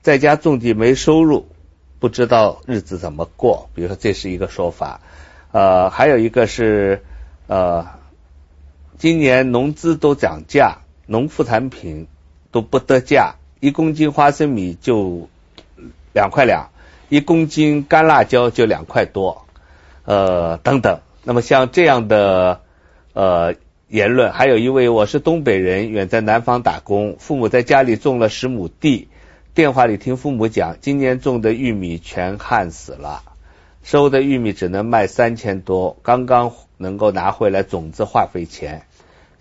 [0.00, 1.46] 在家种地没收入，
[1.98, 3.68] 不知道日子怎么过。
[3.74, 5.02] 比如说，这是一个说法。
[5.52, 7.02] 呃，还有一个是
[7.48, 7.86] 呃，
[8.96, 12.06] 今年农资都涨价，农副产品
[12.50, 15.28] 都不得价，一公斤花生米就
[16.14, 16.70] 两块两，
[17.10, 19.45] 一公斤干辣椒就两块多。
[20.06, 22.60] 呃，等等，那么像这样的
[23.12, 23.54] 呃
[23.88, 29.08] 言论，还有一位我是东北人，远在南方打工，父母在家里种了十亩地，
[29.52, 33.22] 电话里听父母讲，今年种的玉米全旱死了，
[33.82, 38.86] 收的玉米只能卖三千多，刚刚能够拿回来种子化肥钱。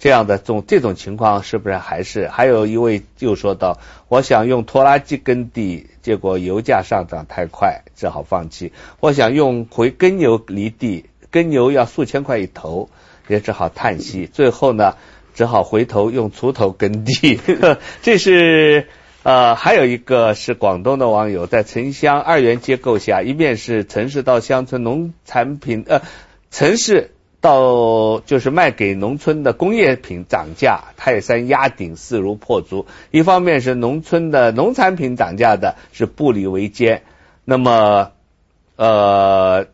[0.06, 2.28] 这样的种这种情况是不是还是？
[2.28, 8.72] 还有一位又说到，我想用拖拉机耕地，结果油价上涨太快，只好放弃。
[9.00, 12.92] 我想用回耕牛犁地，耕牛要数千块一头，
[13.28, 14.30] 也只好叹息。
[14.32, 14.96] 最后呢，
[15.34, 17.40] 只好回头用锄头耕地。
[18.04, 18.88] 这是
[19.24, 26.04] 呃，还有一个是广东的网友在城乡二元结构下，一面是城市到乡村农产品呃
[26.52, 27.10] 城市。
[27.46, 32.88] 到就是卖给农村的工业品涨价，泰山压顶，势如破竹。
[33.12, 37.04] 一方面是农村的农产品涨价的是步履维艰，
[37.44, 38.14] 那么
[38.78, 39.68] 呃，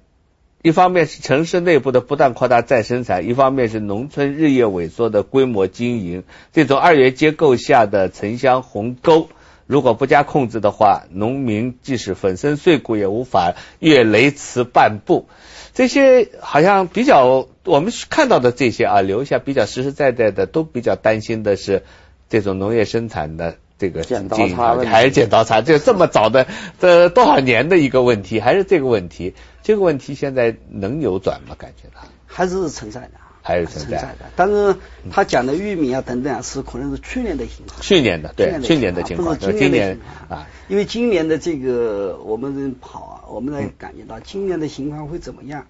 [0.62, 6.24] 一方面是城市内部的不断扩大再生产，一方面是农村日益萎缩的规模经营。
[6.52, 9.30] 这种二元结构下的城乡鸿沟，
[9.66, 15.30] 如果不加控制的话，农民即使粉身碎骨也无法越雷池半步。
[15.74, 21.84] 这些好像比较我们看到的这些啊，留下比较实实在在的，都比较担心的是
[22.30, 25.62] 这种农业生产的这个剪刀差还是剪刀差？
[25.62, 26.46] 就这么早的
[26.80, 29.34] 这多少年的一个问题，还是这个问题？
[29.64, 31.56] 这个问题现在能扭转吗？
[31.58, 33.12] 感觉到还是存在的，
[33.42, 34.26] 还是存在的。
[34.36, 34.76] 但是
[35.10, 39.98] 他讲的玉米啊等等啊，是可能是去年的情况，去年的对去年的情况，今年
[40.28, 43.21] 啊，因为今年的这个我们跑啊。
[43.32, 45.66] 我们来感觉到今年的情况会怎么样？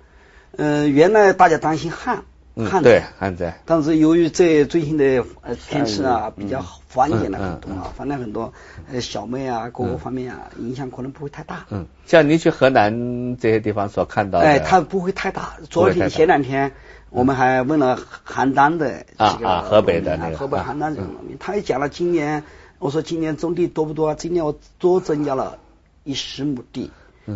[0.57, 2.23] 嗯，原来大家担心旱，
[2.69, 8.51] 旱灾旱灾，但是由于这最近的呃天气啊比较缓解了很多啊，反正很多
[8.91, 11.65] 呃小麦啊各个方面啊影响可能不会太大。
[11.69, 15.53] 嗯，像您去河南这些地方所看到的，哎，它不会太大。
[15.69, 16.73] 昨天前两天
[17.09, 17.97] 我们还问了
[18.27, 22.43] 邯郸的啊啊河北的那个河北邯郸这个农民，他也讲了今年，
[22.79, 24.15] 我说今年种地多不多？
[24.15, 25.59] 今年我多增加了
[26.03, 26.91] 一十亩地。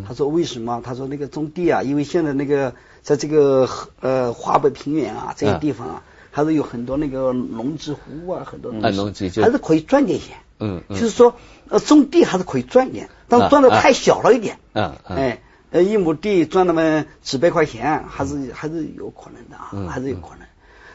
[0.07, 0.81] 他说为什么？
[0.83, 3.69] 他说那个种地啊，因为现在那个在这个
[4.01, 8.97] 呃华北平原啊这些地方啊，还是有很多那个农机湖啊，很多东西，
[9.43, 10.37] 还是可以赚点钱。
[10.59, 11.35] 嗯，就是说
[11.69, 14.57] 呃种地还是可以赚点，但是赚的太小了一点。
[14.73, 15.41] 嗯哎，
[15.71, 20.47] 呃一亩地赚那么几百块钱，还是还是有可能的啊，还是有可能。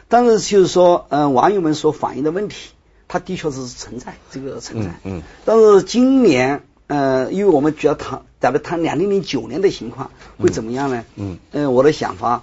[0.09, 2.71] 但是就是说，嗯，网友们所反映的问题，
[3.07, 4.99] 它的确是存在这个存在。
[5.05, 5.23] 嗯。
[5.45, 6.63] 但是今年。
[6.91, 11.05] 呃，因为我们主要谈，咱们谈两零零九年的情况会怎么样呢？
[11.15, 12.43] 嗯，呃，我的想法，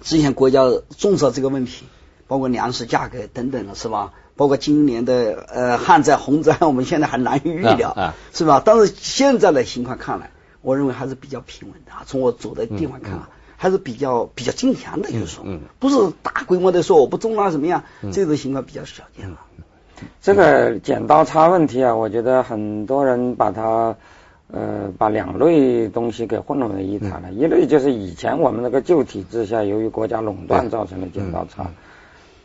[0.00, 0.62] 之前国家
[0.96, 1.84] 重视这个问题，
[2.26, 4.14] 包括粮食价格等等的是吧？
[4.34, 8.62] 包括今年的呃旱灾、洪灾，我们现在还难以预料，啊是吧？
[8.64, 10.30] 但是现在的情况看来，
[10.62, 11.92] 我认为还是比较平稳的。
[12.06, 15.44] 从我走的地方看啊，还是比较比较坚强的，就是说，
[15.78, 19.38] 不是大规模的说我不种了怎么样，这种情况比较少见了。
[20.22, 23.94] 这个剪刀差问题啊，我觉得很多人把它
[24.52, 27.30] 呃把两类东西给混为一谈了。
[27.32, 31.64] 一类就是以前我们那个旧体制下，由于国家垄断造成的剪刀差，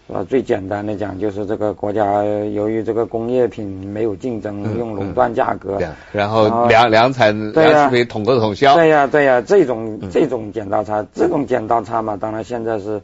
[0.07, 0.23] 是吧？
[0.27, 5.77] 最简单的讲，就是这个国家由于这个工业品没有竞争，用垄断价格，
[6.11, 8.75] 然后粮粮产粮食品统购统销。
[8.75, 13.01] 对呀对呀，这种这种剪刀差，这种剪刀差嘛，当然现在是。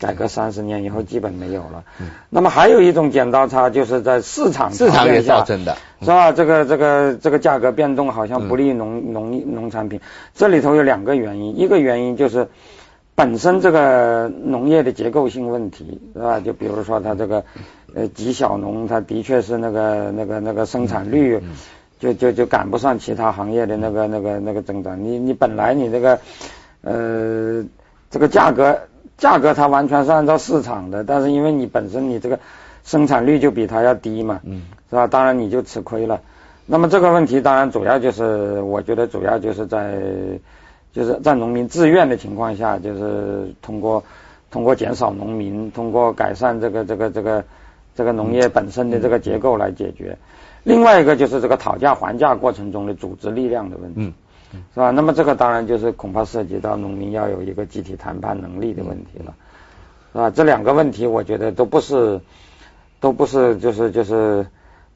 [0.00, 1.84] 改革三十年以后基本没有了。
[2.30, 6.32] 那么还有一种剪刀差，就是在市场市场也造成的，是吧？
[6.32, 10.00] 这个这个这个价格变动好像不利农农农产品。
[10.34, 12.48] 这里头有两个原因，一个原因就是
[13.14, 16.40] 本身这个农业的结构性问题，是吧？
[16.40, 17.44] 就比如说它这个
[17.94, 21.38] 呃极小农，它的确是那个那个那个生产率
[21.98, 25.04] 就就就赶不上其他行业的那个那个那个增长。
[25.04, 26.18] 你你本来你这个
[26.80, 27.62] 呃
[28.10, 28.78] 这个价格。
[29.20, 32.40] 价格它完全是按照市场的，但是因为你本身你这个
[32.82, 35.06] 生产率就比它要低嘛，嗯，是吧？
[35.06, 36.20] 当然你就吃亏了。
[36.66, 40.00] 那么这个问题当然主要就是，我觉得主要就是在
[40.92, 44.02] 就是在农民自愿的情况下，就是通过
[44.50, 47.44] 通过减少农民，通过改善这个这个这个
[47.94, 50.16] 这个农业本身的这个结构来解决。
[50.62, 54.12] 另外一个就是这个讨价还价过程中的组织力量的问题。
[54.74, 54.90] 是吧？
[54.90, 59.34] 那么这个当然就是恐怕涉及到农民要有一个集体谈判能力的问题了，
[60.12, 60.30] 是吧？
[60.30, 62.20] 这两个问题我觉得都不是，
[63.00, 64.46] 都不是就是就是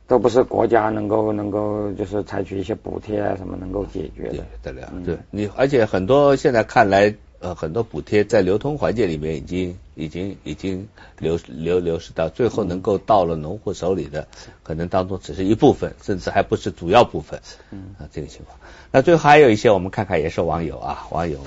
[0.07, 4.45] 都不是国家能够能够就是采取一些补贴啊什么能够解决的。
[4.63, 7.15] 对了，对你而且很多现在看来。
[7.41, 10.88] 呃，很多补贴在流通环节里面已经已经已经
[11.18, 14.26] 流流流失到最后能够到了农户手里的，
[14.62, 17.40] 可能当中只是一部分，甚至还不是主要部分。
[17.70, 18.59] 嗯，啊，这个情况。
[18.90, 21.38] 那最后还有一些，我们看看也是网友啊，网友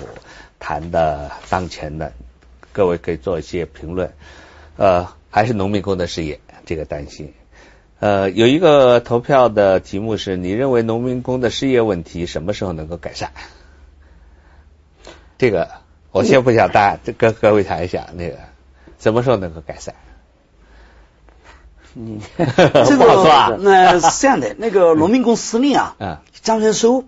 [0.58, 2.12] 谈的当前的，
[2.72, 4.12] 各位可以做一些评论。
[4.76, 7.34] 呃，还是农民工的事业这个担心。
[8.00, 13.32] 呃，有一个投票的题目是你认为农民工的失业问题什么时候能够改善？
[15.36, 15.86] 这个。
[16.12, 18.36] 我先不想答案，跟各位谈一下那个
[18.98, 19.94] 什么时候能够改善？
[21.94, 27.04] 嗯， 这个 那是这样的，那个农民工司令啊，嗯，张春收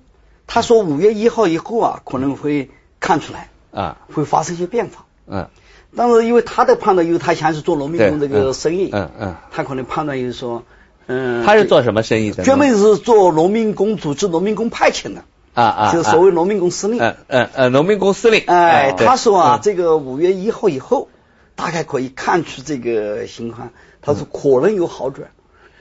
[0.46, 5.48] 他说五月一号以后啊，可能会看出来啊，会发生一些变化，嗯，
[5.96, 10.64] 但是因为他的判断，因为他以前是做农民工这个生意，嗯嗯，他可能判断就是说，
[11.06, 12.42] 嗯，他是做什么生意的？
[12.42, 15.24] 专门是做农民工组织、农民工派遣的。
[15.54, 21.08] 啊啊，就是所谓农民工司令，嗯嗯嗯，农民工司令，哎，他说啊，这个五月一号以后，
[21.56, 23.70] 大概可以看出这个情况，
[24.00, 25.30] 他说可能有好转。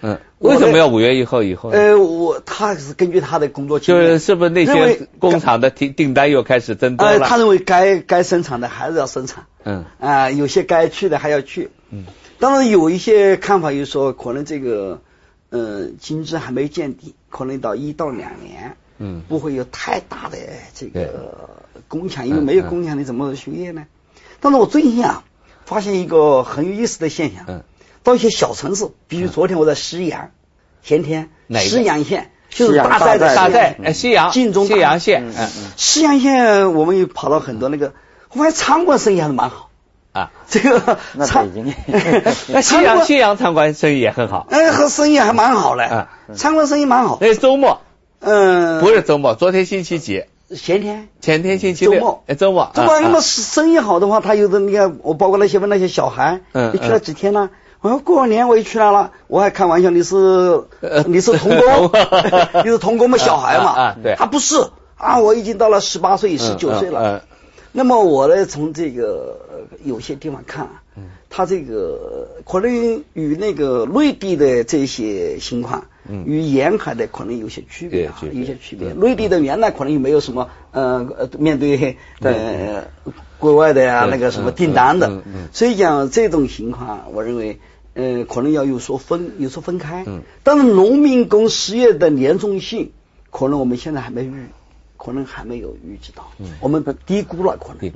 [0.01, 1.71] 嗯，为什么要五月一号以后？
[1.71, 7.19] 呃，我他是根据他的工作，就是是不是那些工厂的订订单又开始增多了？
[7.27, 9.83] 他认为该该生产的还是要生产，嗯。
[9.99, 12.05] 啊，有些该去的还要去，嗯，
[12.39, 15.01] 当然有一些看法，就是说可能这个
[15.49, 18.77] 嗯经济还没见底，可能到一到两年。
[18.99, 20.37] 嗯，不会有太大的
[20.75, 23.85] 这个工强，因为没有工强，你怎么休业呢？
[24.39, 25.23] 但是我最近啊，
[25.65, 27.63] 发现一个很有意思的现象，嗯，
[28.03, 30.31] 到一些小城市，比如昨天我在西阳，
[30.83, 31.29] 前天
[31.59, 37.93] 西阳县就是大寨的大寨，哎，西阳，晋中西阳县，嗯嗯，西阳县我们又跑到很多那个，
[38.31, 39.69] 我发现餐馆生意还是蛮好。
[40.11, 41.71] 啊，这个那北京，
[42.49, 47.81] 那西阳西阳餐馆生意也很好，哎，和生意还蛮好嘞，餐馆生意蛮好，那周末。
[48.19, 50.25] 嗯，不是周末，昨天星期几？
[50.55, 51.95] 前天，前天星期六。
[51.95, 52.71] 周末，哎，周末。
[52.73, 57.51] 周末，那么生意好的话，他有的你看，我包括那些问那些小孩，嗯，你去了几天了？
[57.81, 60.63] 我说过年我也去来了，我还开玩笑，你是
[61.05, 61.91] 你是童工，
[62.65, 64.55] 你是童工嘛，小孩嘛，啊，对，他不是
[64.97, 67.23] 啊，我已经到了十八岁、十九岁了。
[67.71, 69.37] 那么我呢，从这个
[69.85, 70.67] 有些地方看，
[71.29, 75.85] 他这个可能与那个内地的这些情况。
[76.25, 78.93] 与沿海的可能有些区别啊，有些区别。
[78.93, 82.83] 内地的原来可能也没有什么，呃呃， 面对呃
[83.37, 85.07] 国外的呀那个什么订单的，
[85.53, 87.59] 所以讲这种情况，我认为
[87.93, 90.05] 呃可能要有所分有所分开。
[90.43, 92.91] 但是农民工失业的严重性，
[93.29, 94.47] 可能我们现在还没预，
[94.97, 97.91] 可能还没有预计到，我们低估了可能，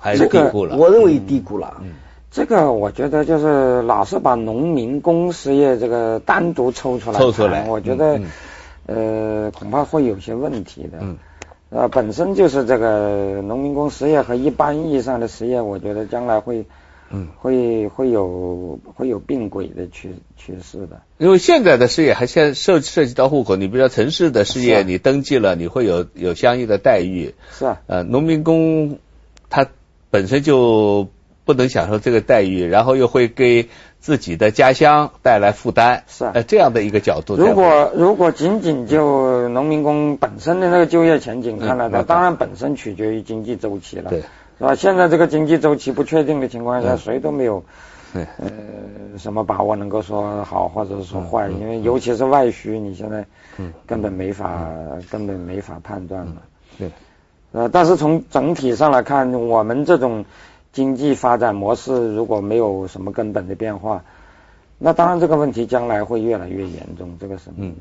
[0.00, 1.82] 还是低估了，我认为低估了。
[2.30, 8.20] 这个我觉得就是老是把农民工失业这个单独抽出来抽出来，我觉得
[8.86, 10.98] 呃恐怕会有些问题的。
[11.00, 11.16] 嗯。
[11.70, 16.64] 呃，本身就是这个农民工失业和一般意义上的失业，我觉得将来会
[17.10, 21.00] 嗯会会有会有并轨的趋趋势的。
[21.18, 27.34] 因为现在的失业还现涉涉及到户口，你比如说城市的失业，你登记了，你会有有相应的待遇。
[27.50, 27.80] 是啊。
[27.86, 28.98] 呃，农民工
[29.48, 29.66] 他
[30.10, 31.08] 本身就。
[31.50, 37.34] 不能享受这个待遇，然后又会给自己的家乡带来负担，是呃这样的一个角度。
[37.34, 44.76] 如果如果仅仅就农民工本身的那个就业前景看来，那当然本身取决于经济周期了，对，是吧？
[44.76, 47.64] 现在这个经济周期不确定的情况下，谁都没有
[48.14, 48.22] 对。
[48.38, 48.48] 呃
[49.18, 53.24] 什么把握能够说好或者说坏，因为尤其是外需，你现在
[53.88, 54.70] 根本没法
[55.10, 56.34] 根本没法判断了。
[56.78, 56.88] 对，
[57.50, 60.24] 呃，但是从整体上来看，我们这种。
[60.72, 64.04] 经济发展模式如果没有什么根本的变化，
[64.78, 67.74] 那当然这个问题将来会越来越严重，这个是嗯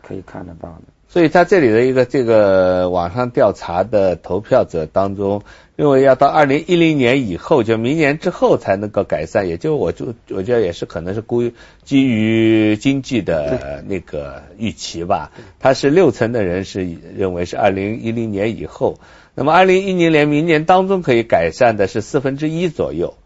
[0.00, 0.82] 可以看得到的。
[1.08, 5.42] 所以在这里的一个这个网上调查的投票者当中，
[5.76, 15.30] 认为要到二零一零年以后，就明年之后才能够改善，也就我就我觉得也是可能是基基于经济的那个预期吧。
[15.60, 18.98] 他是六成的人是认为是二零一零年以后。
[19.38, 23.18] 那么，二零一零年明年当中可以改善的是四分之一左右。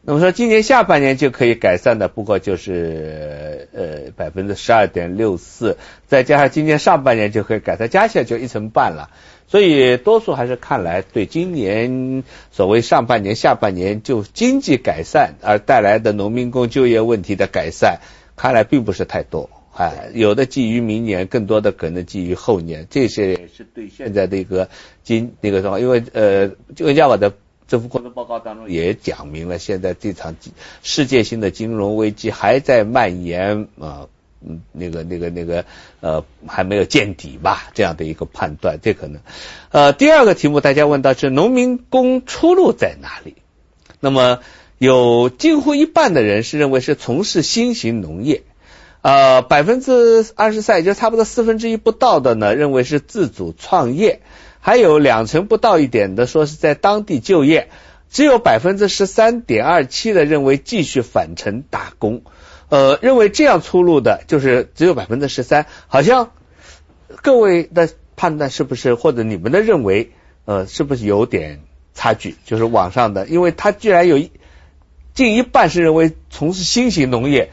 [0.00, 9.10] 那么说，今年下半年就可以改善的，不过就是呃百分之十二点六四，再加上今年上半年就可以改善，加起来就一成半了。
[9.46, 18.00] 所以，多数还是看来对今年所谓上半年、下半年就经济改善而带来的农民工就业问题的改善，
[18.36, 19.50] 看来并不是太多。
[19.78, 24.68] 哎，有的基于明年，更多的可能基于后年，这些也是对现在的一个
[25.04, 27.32] 经那个什么，因为呃，就温家宝的
[27.68, 30.34] 政府工作报告当中也讲明了，现在这场
[30.82, 34.08] 世界性的金融危机还在蔓延啊，
[34.44, 35.64] 嗯，那个那个那个
[36.00, 37.70] 呃，还没有见底吧？
[37.72, 39.20] 这样的一个判断，这可能。
[39.70, 43.36] 呃，第二个题目大家问到是农民工出路在哪里？
[44.00, 44.40] 那么
[44.78, 48.42] 有近乎一半的人是认为是从事新型农业。
[49.00, 54.18] 呃，百分之二十三，也就差不多四分之一不到的呢，认为是自主创业；
[54.60, 57.68] 还有两成不到一点的说是在当地就业；
[58.10, 62.22] 只有百分之十三点二七的认为继续返程打工。
[62.70, 65.66] 呃，认为这样出路的，就是只有百分之十三。
[65.86, 66.32] 好像
[67.22, 70.10] 各位的判断是不是，或者你们的认为，
[70.44, 71.60] 呃，是不是有点
[71.94, 72.34] 差距？
[72.44, 74.32] 就是网上的，因为他居然有一
[75.14, 77.52] 近一半是认为从事新型农业。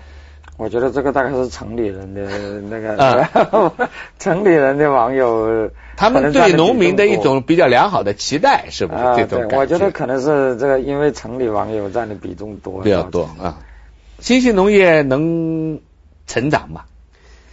[0.57, 2.21] 我觉得这个大概是城里人的
[2.61, 3.89] 那个，
[4.19, 13.59] 城里人的网友，他们对农民的一种比较良好的期待，是不是这种感我觉得可能是这个，因为城里网友占的比重多，比较多啊。
[14.19, 15.79] 新型农业能
[16.25, 16.83] 成长吗？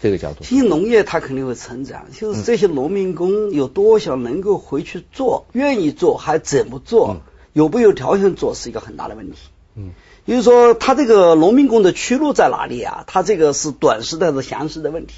[0.00, 7.16] 这个角度，新型农业它肯定会成长，就是这些农民工有多少能够回去做，愿意做还怎么做，
[7.52, 9.38] 有没有条件做，是一个很大的问题。
[9.74, 9.90] 嗯。
[10.24, 13.04] 也就是说，他这个农民工的去路在哪里啊？
[13.06, 15.14] 他这个是短时的、是详时的问题。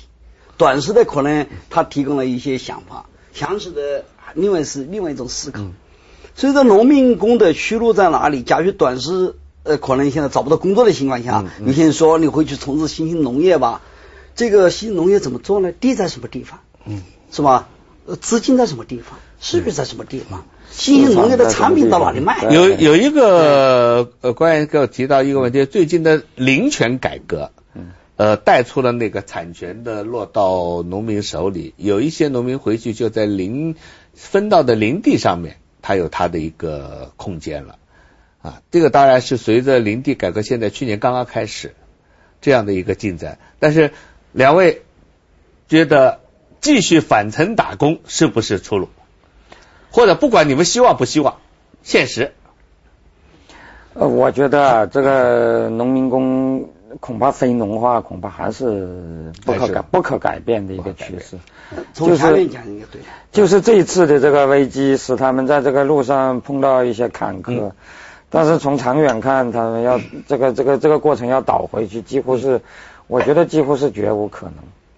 [0.56, 4.05] 短时的可能他提供了一些想法，详实的
[4.35, 5.62] 另外是另外一种思考。
[6.35, 8.43] 所以说，农民工的去路在哪里？
[8.43, 13.81] 假如短时呃，可能现在找不到工作的情况下，有些人说你回去从事新兴农业吧。
[14.35, 15.70] 这个新型农业怎么做呢？
[15.72, 16.60] 地在什么地方？
[16.86, 17.68] 嗯，是吧？
[18.20, 19.18] 资金在什么地方？
[19.40, 20.44] 是不是在什么地方？
[20.70, 22.42] 新型农业的产品到哪里卖？
[22.50, 27.52] 有有一个呃，官员给我提到一个问题：最近的林权改革，
[28.16, 31.74] 呃，带出了那个产权的落到农民手里。
[31.76, 33.76] 有一些农民回去就在林
[34.14, 37.78] 分到的林地上面，他有他的一个空间了
[38.42, 38.60] 啊。
[38.72, 41.74] 这个当然是随着林地改革，现在去年刚刚开始
[42.40, 43.38] 这样的一个进展。
[43.60, 43.92] 但是
[44.32, 44.82] 两位
[45.68, 46.20] 觉得
[46.60, 48.88] 继续返程打工是不是出路？
[49.94, 51.36] 或者不管你们希望不希望，
[51.84, 52.32] 现实。
[53.92, 56.68] 呃，我觉得这个农民工
[56.98, 61.38] 恐怕非农化，恐怕还是不可改不可改变的一个趋势。
[61.92, 63.02] 从长远讲，应该对。
[63.30, 67.70] 就是这一次的这个危机，使他们在这个路上碰到一些坎坷，
[68.30, 72.62] 但是从长远看，他们要这个这个这个过程要倒回去，几乎是，
[73.06, 74.56] 我觉得几乎是绝无可能。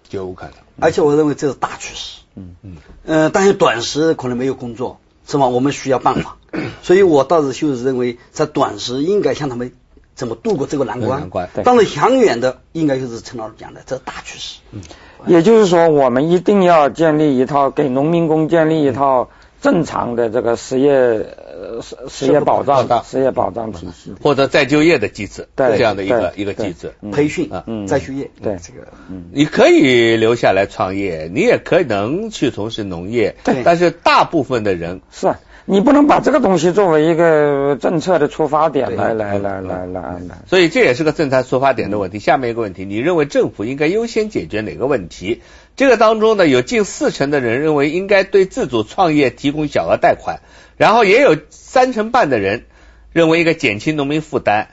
[0.09, 0.53] 绝无可能。
[0.79, 2.21] 而且我认为这是大趋势。
[2.35, 2.77] 嗯嗯。
[3.05, 5.47] 呃，但是短时可能没有工作，是吧？
[5.47, 6.37] 我们需要办法。
[6.81, 9.73] 所以我倒是就是认为，在短时应该向他们
[10.15, 11.19] 怎么度过这个难关。
[11.19, 11.49] 难关。
[11.63, 14.59] 当然，长远的应该就是陈老师讲的，这是大趋势。
[14.71, 14.81] 嗯。
[15.25, 19.29] 也就是说，我们一定要建立一套给农民工建立一套
[19.61, 21.46] 正常的这个失业呃
[21.81, 22.87] 失失业保障。
[22.87, 28.29] 的失业保障体系，或者再就业的机制，这样的一个一个机制，培训啊，再就业。
[28.41, 28.57] 对。
[28.61, 28.87] 这个，
[29.31, 33.63] 你可以留下来创业，你也可能去从事农业，对。
[33.63, 35.33] 但是大部分的人是。
[35.69, 42.19] 你不能把这个东西作为一个政策的出发点来来来来来来，所以这也是个政策出发点的问题。
[42.19, 45.41] 下面一个问题，你认为政府应该优先解决哪个问题？
[45.75, 50.39] 这个当中呢，有近四成的人认为应该对自主创业提供小额贷款，
[50.77, 52.65] 然后也有三成半的人
[53.11, 54.67] 认为一个减轻农民负担，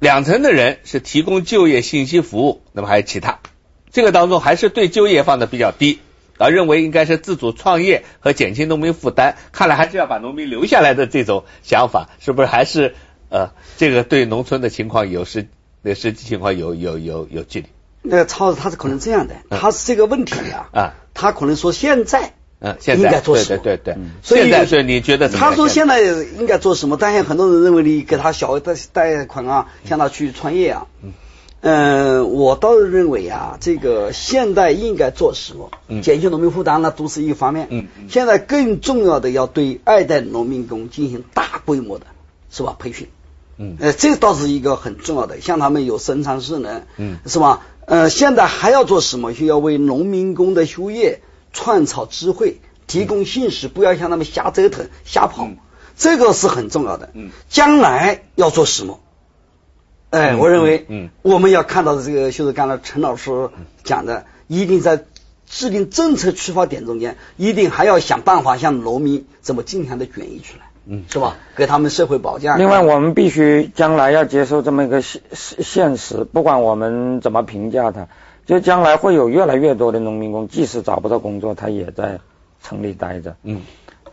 [0.00, 3.40] 两成的人是提供就业信息服务，那么还有其他，
[3.90, 6.00] 这个当中还是对就业放的比较低。
[6.38, 12.94] 而，认为应该是自主创业和减轻农民负担，看来还是要把农民留下来的这种想法，是不是还是
[13.30, 15.48] 呃，这个对农村的情况有实
[15.80, 17.68] 那实际情况有有有有距离？
[18.02, 22.34] 那超子他是可能这样的，他是这个问题啊，啊，他可能说现在
[22.72, 23.62] 嗯现在应该做什么？
[23.62, 26.96] 对对对，现在是你觉得他说现在应该做什么？
[26.98, 30.86] 但是很多人认为你给他小额贷贷款啊，向他去创业啊。
[31.62, 35.70] 嗯，我倒是认为啊，这个现在应该做什么？
[36.00, 37.66] 减轻农民负担那都是一方面。
[37.70, 42.06] 嗯，现在更重要的要对二代农民工进行大规模的，
[42.50, 42.76] 是吧？
[42.78, 43.08] 培训。
[43.58, 47.62] 嗯，呃，这倒是一个很重要的，像他们有生产势能，嗯，是吧？
[47.86, 49.32] 呃，现在还要做什么？
[49.32, 51.20] 需要为农民工的就业
[51.56, 55.48] 创造机会，提供信息，不要像他们瞎折腾、瞎跑，
[55.96, 57.08] 这个是很重要的。
[57.14, 59.00] 嗯，将来要做什么？
[60.10, 63.48] 哎，我认为，嗯，我们要看到的这个，就是刚才陈老师
[63.84, 65.04] 讲的，一定在
[65.48, 71.36] 制定政策出发点中间，一定还要想办法向农民怎么尽量的转移出来，嗯，是吧？
[71.56, 72.58] 给他们社会保障。
[72.58, 78.08] 另外，我们必须将来要接受这么一个现现实，不管我们怎么评价它，
[78.46, 82.20] 就将来会有越来越多的农民工，即使找不到工作，他也在
[82.62, 83.60] 城里待着，嗯。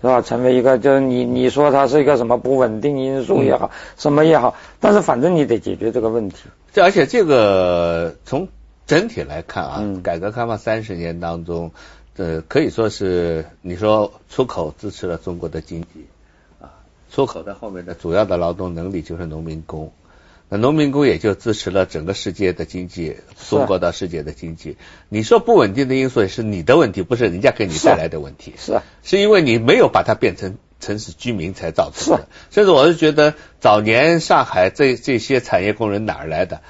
[0.01, 0.21] 是吧？
[0.21, 6.35] 成为一个，就是你你说他是一个什么不稳定因素也好，什么也好，但是反正你得解决这个问题。
[6.73, 8.49] 这而且这个从
[8.85, 11.71] 整体来看啊，改革开放三十年当中，
[12.17, 16.05] 呃，可以说是你说出口支持了中国的经济
[16.59, 19.93] 啊，出口的后面的主要的劳动能力就是农民工。
[20.57, 23.17] 农民工也就支持了整个世界的经济，
[23.49, 24.77] 中国到世界的经济。
[25.09, 28.53] 你说不稳定的因素也是你的问题，不是人家给你带来的问题。
[28.57, 32.27] 是啊，是因为你没有把它变成城市居民才造成的。
[32.51, 36.61] 甚至我是觉得，早年上海这这些产业工人哪儿来的？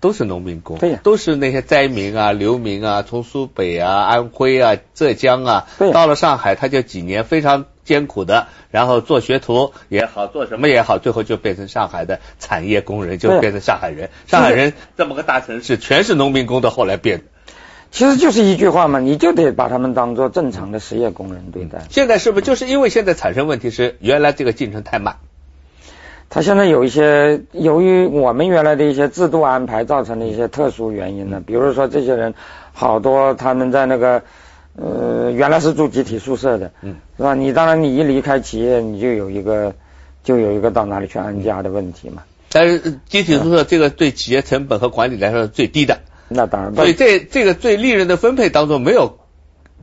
[0.00, 14.10] 都是农民工，对呀，都是那些灾民啊、流民啊，从苏北啊、安徽啊、浙江啊，到了上海，他就几年非常艰苦的，然后做学徒也好，做什么也好，最后就变成上海的产业工人，就变成上海人。
[14.26, 17.24] 上海人这么个大城市，全是农民工的，后来变的。
[17.90, 21.82] 其实就是一句话嘛，你就得把他们当做正常的实业工人对待。
[21.90, 25.16] 现在是不是就是因为现在产生问题是原来这个进程太慢？
[26.28, 32.34] 他现在有一些由于我们原来的一些制度安排造成的一些特殊原因呢，比如说这些人
[32.72, 34.22] 好多他们在那个
[34.80, 37.34] 呃原来是住集体宿舍的，嗯，是吧？
[37.34, 39.74] 你当然你一离开企业，你就有一个
[40.24, 42.22] 就有一个到哪里去安家的问题嘛。
[42.50, 46.74] 但是集体宿舍这个对企业成本和管理来说是最低的，那当然。
[46.74, 49.18] 所以这这个对利润的分配当中没有。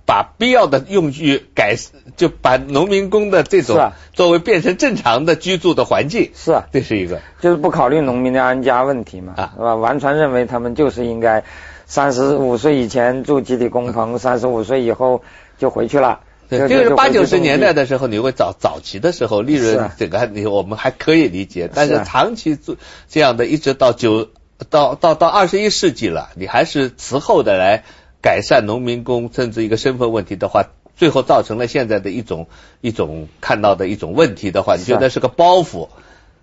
[0.06, 1.76] 把必要的用具改，
[2.16, 9.76] 就把农民工的这种作为变成正常的居住的环境，是啊，这是一个，就是不考虑农民的安家问题嘛，啊是吧？
[9.76, 11.44] 完全认为他们就是应该
[11.88, 15.24] 三十五岁以前住集体工棚，三十五岁以后
[15.58, 16.20] 就回去了。
[16.48, 22.76] 对，就是八九十年代的时候，你会早早期的时候利润这个你我们还可以理解，但是长期做
[23.10, 24.30] 这样的，一直到九
[24.70, 27.84] 到到到二十一世纪了，你还是迟后的来。
[28.20, 30.66] 改善农民工甚至一个身份问题的话，
[30.98, 32.48] 最后造成了现在的一种
[32.82, 35.88] 一种看到的一种问题的话，你觉得是个包袱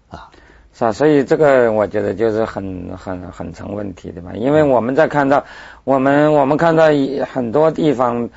[0.09, 0.31] 啊？
[0.77, 4.33] 是啊，所以这个我觉得就是很很很成问题的嘛。
[4.35, 5.45] 因为我们在看到
[5.85, 6.87] 我们我们看到
[7.33, 8.29] 很多地方，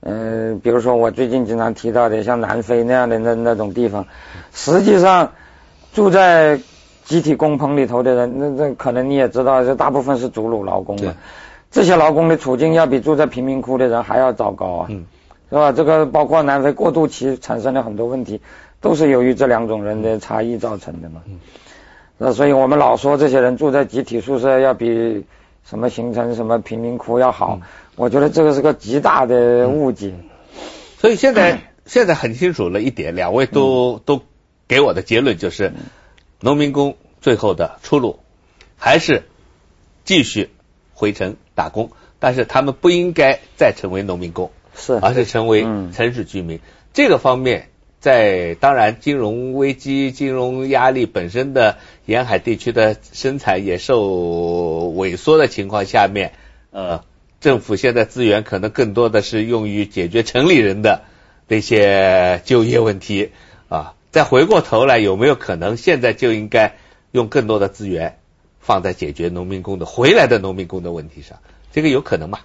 [0.00, 4.06] 嗯，比如说我最近经常提到的像南非那样的那那种地方，
[4.52, 5.32] 实际上
[5.92, 6.58] 住在
[7.04, 11.14] 集体工棚里头的人，那那可能你也知道，这大部分是祖鲁劳工嘛。
[11.70, 14.88] 这些劳工的处境要比住在贫民窟的人还要糟糕啊，
[15.50, 15.72] 是吧？
[15.72, 18.40] 这个包括南非过渡期产生了很多问题，
[18.80, 21.20] 都是由于这两种人的差异造成的嘛。
[22.16, 25.24] 那所以我们老说这些人住在集体宿舍要比
[25.68, 27.60] 什么形成什么贫民窟要好，
[27.96, 30.14] 我觉得这个是个极大的误解。
[30.98, 34.22] 所以现在 现在很清楚了一点，两位都都
[34.68, 35.72] 给我的结论就是，
[36.40, 38.20] 农民工最后的出路
[38.76, 39.24] 还是
[40.04, 40.50] 继续
[40.92, 45.62] 回城打工，但是他们不应该再成为农民工，是而是成为
[45.92, 46.60] 城市居民。
[46.92, 47.70] 这个方面。
[48.04, 56.32] 在当然，金融危机、金融压力本身的沿海地区的生产也受萎缩的情况下面，
[56.70, 57.02] 呃，
[57.40, 61.04] 政府现在资源可能更多的是用于解决城里人的
[61.48, 63.30] 那些就业问题
[63.70, 63.94] 啊。
[64.10, 66.76] 再回过头来，有没有可能现在就应该
[67.10, 68.18] 用更多的资源
[68.60, 71.38] 放在解决农民工的回来的农民工的问题上？
[71.72, 72.40] 这个有可能吗？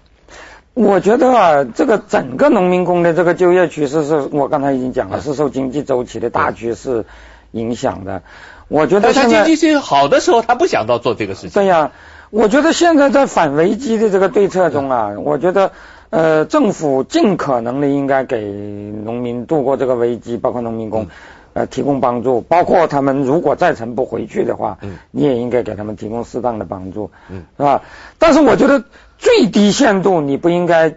[0.80, 7.04] 我觉得啊，这个整个农民工的这个就业趋势，是我刚才已经讲了，是受经济周期的大趋势
[7.52, 8.22] 影响的。
[8.70, 11.50] 我觉得现在经济性好的时候，他不想到做这个事情。
[11.50, 11.92] 对呀，
[12.30, 15.72] 我觉得现在在反危机的这个对策中啊，我觉得
[16.12, 21.08] 呃，政府尽可能的应该给农民度过这个危机，包括农民工
[21.52, 27.82] 呃提供帮助，包括他们如果再城不回去的话，嗯你也应该给他们提供适当的帮助，嗯是吧？
[28.18, 28.86] 但是我觉得。
[29.20, 30.96] 最低限度，你不应该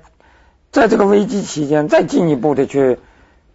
[0.70, 2.98] 在这个危机期间再进一步的去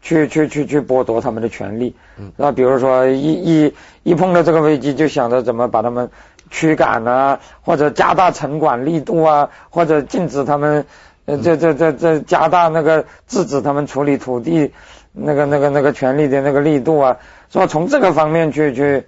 [0.01, 2.51] 去去去去剥夺他们的权利，是吧？
[2.51, 3.73] 比如说一一
[4.03, 6.11] 一碰到这个危机，就想着怎么把他们
[6.51, 10.85] 驱赶啊，或者加大城管力度啊，或者禁止他们
[11.25, 14.73] 呃这这这这加大那个制止他们处理土地
[15.13, 17.17] 那个那个那个权利的那个力度啊，
[17.51, 17.65] 是吧？
[17.65, 19.05] 从这个方面去去。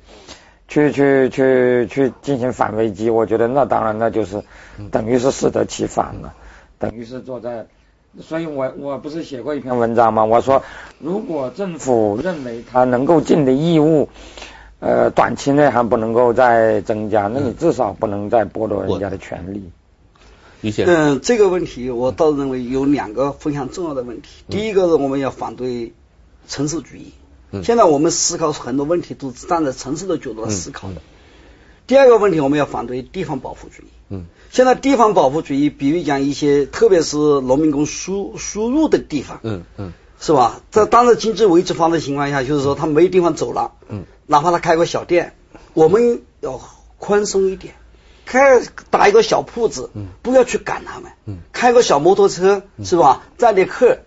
[0.70, 4.42] 去去去去进行反危机，我觉得那当然那就是
[4.92, 6.34] 等于是适得其反了，
[6.78, 7.66] 等于是坐在，
[8.22, 10.24] 所以我我不是写过一篇文章吗？
[10.24, 10.62] 我说
[11.00, 14.08] 如果政府认为他能够尽的义务，
[14.80, 19.72] 呃，短期内还不能够再增加，那你至少不能再剥夺人家的权利。
[20.86, 24.44] 嗯，这个问题我倒认为有两个非常重要的问题。
[24.50, 25.94] 第一个是我们要反对
[26.48, 27.14] 城市主义。
[27.64, 31.02] 现在我们思考很多问题都是站在城市的角度来思考的。
[31.88, 33.88] 第二个问题，我们要反对地方保护主义。
[34.10, 40.62] 嗯，现在地方保护主义，比如讲一些，特别是农民工输输入的地方，嗯嗯，是吧？
[40.70, 45.34] 在当时经济危机方的情况下，就是说他没地方走了，嗯，哪怕他开个小店，
[45.74, 46.62] 我们要
[47.00, 47.74] 宽松一点，
[48.26, 48.62] 开
[48.92, 53.24] 打一个小铺子，嗯，不要去赶他们，嗯，开个小摩托车，是吧？
[53.38, 54.00] 载点客，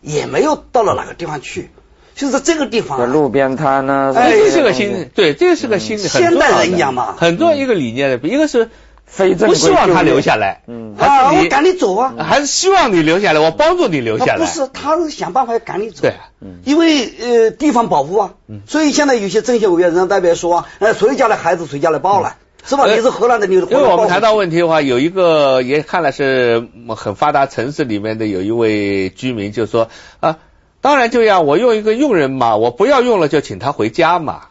[0.00, 1.68] 也没有到了哪个地方去。
[2.16, 8.70] 就是这个地方，路边摊呢，哎，这是个新，对，这是个新的，现代人一样嘛，很重要一个理念的，一个是
[9.04, 16.60] 非正不希望他留下来，嗯，啊，我赶你走啊，还是希望你留下来，我帮助你留下来，不是，他是想办法要赶你走，对，嗯。
[16.64, 18.30] 因为呃地方保护啊，
[18.66, 22.36] 所以现在有些政协委员、人大代表说啊，呃谁家的孩子谁家来抱了。
[22.68, 22.84] 是吧？
[22.86, 26.66] 你是河南的，你是因为我们谈到问题的话，有一个也看来是
[26.96, 29.88] 很发达城市里面的有一位居民就说
[30.18, 30.38] 啊。
[30.86, 34.42] 当然这样，我用一个佣人嘛，我不要用了就请他回家嘛。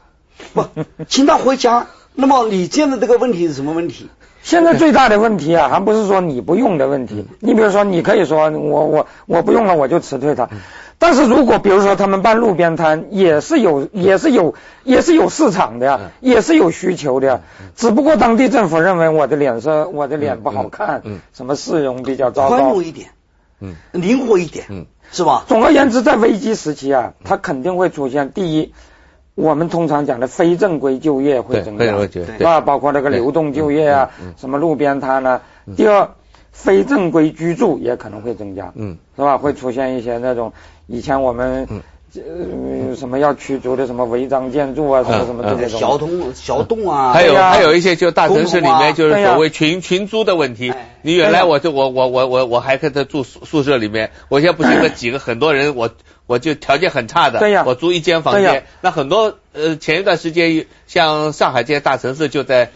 [0.53, 0.65] 不，
[1.07, 1.87] 请他回家。
[2.13, 4.09] 那么你现在这个问题是什么问题？
[4.43, 7.25] 现在最大的问题啊，还不是说你不用的问题。
[7.39, 10.49] 你比如说，你可以说我我我不用了，我就辞退他。
[10.99, 17.41] 但是如果比如说他们办路边摊，也是有也是有也是有市场的呀，也是有需求的呀。
[17.77, 21.01] 只不过当地政府认为我的脸色我的脸不好看，
[21.33, 23.11] 什么市容比较糟糕，宽容一点，
[23.61, 24.85] 嗯，灵活一点，嗯。
[25.11, 25.45] 是吧？
[25.47, 28.73] 总而言之，在危机时期啊，它肯定会出现第一，
[29.35, 31.93] 我们通常讲的非正规就业会增加，
[32.37, 32.61] 对吧？
[32.61, 35.41] 包括那个流动就业啊，什么路边摊呢？
[35.75, 36.09] 第二，
[36.51, 39.37] 非正规居住也可能会增加，嗯，是吧？
[39.37, 40.53] 会出现一些那种
[40.87, 41.67] 以前我们。
[42.21, 50.73] 呃，什么要驱逐的什么违章建筑啊，什么什么这些小洞小洞啊， 还有还有一些就大城市里面就是所谓群群租的问题。
[51.01, 55.89] 你原来我就我我我我我还跟他住宿宿舍里面，我现在不行了，几个很多人，我
[56.25, 58.65] 我就条件很差的，我租一间房间。
[58.81, 62.71] 那很多呃前一段时间像上海这些大城市就在，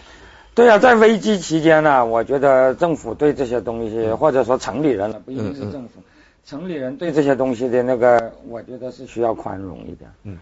[0.53, 6.03] 对呀，在危机期间呢，我觉得政府对这些东西或者说城里人了，不一定是政府。
[6.49, 10.39] 城里人对这些东西的那个，我觉得是需要宽容一点，嗯，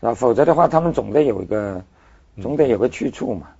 [0.00, 0.12] 是吧？
[0.12, 1.80] 否则的话，他们总得有一个，
[2.42, 3.50] 总得有个去处嘛，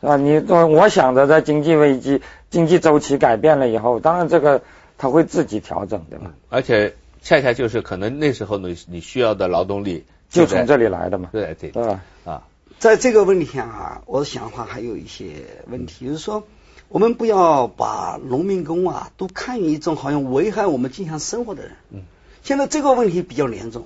[0.00, 0.16] 是吧？
[0.16, 4.62] 你我我想着在经济危机、经济周期改变了以后，当然这个
[4.96, 6.32] 他会自己调整的嘛。
[6.48, 12.00] 而且恰恰就是可能那时候你你需要的劳动力就从这里来的嘛，对对对吧？
[12.24, 12.44] 啊，
[12.78, 16.44] 在这个问题上啊，我的想法还有一些问题，就是说。
[16.88, 21.72] 我们不要把农民工啊都看一种好像危害我们正常生活的人。
[21.92, 22.02] 嗯。
[22.42, 23.84] 现在这个问题比较严重，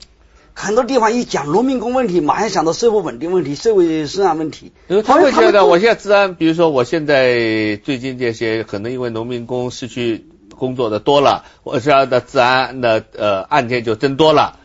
[0.52, 4.70] 很多地方一讲农民工问题，马上想到社会稳定问题、社会治安问题。
[4.88, 10.26] 因为他会觉得，我现在治安，比如说我现在最近这些，可能因为农民工失去
[10.58, 14.59] 工作的多了，我这样的治安的呃案件就增多了，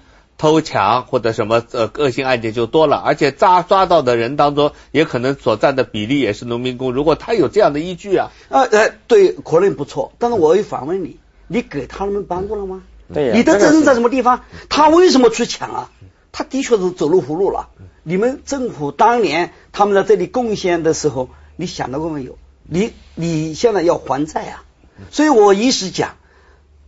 [0.45, 6.93] 偷抢或者什么呃恶性案件就多了，而且抓抓到的人当中，也可能所占的比例也是农民工。
[6.93, 10.13] 如果他有这样的依据啊，呃呃，对，可能不错。
[10.19, 11.17] 但是我又反问你，
[11.47, 12.83] 你给他们帮助了吗？
[13.11, 14.43] 对你的责任在什么地方？
[14.69, 15.91] 他为什么去抢啊？
[16.31, 17.69] 他的确是走入葫芦了。
[18.03, 22.37] 你们政府当年他们在这里贡献的时候，你想到过没有？
[22.61, 24.63] 你你现在要还债啊！
[25.09, 26.17] 所以我一直讲，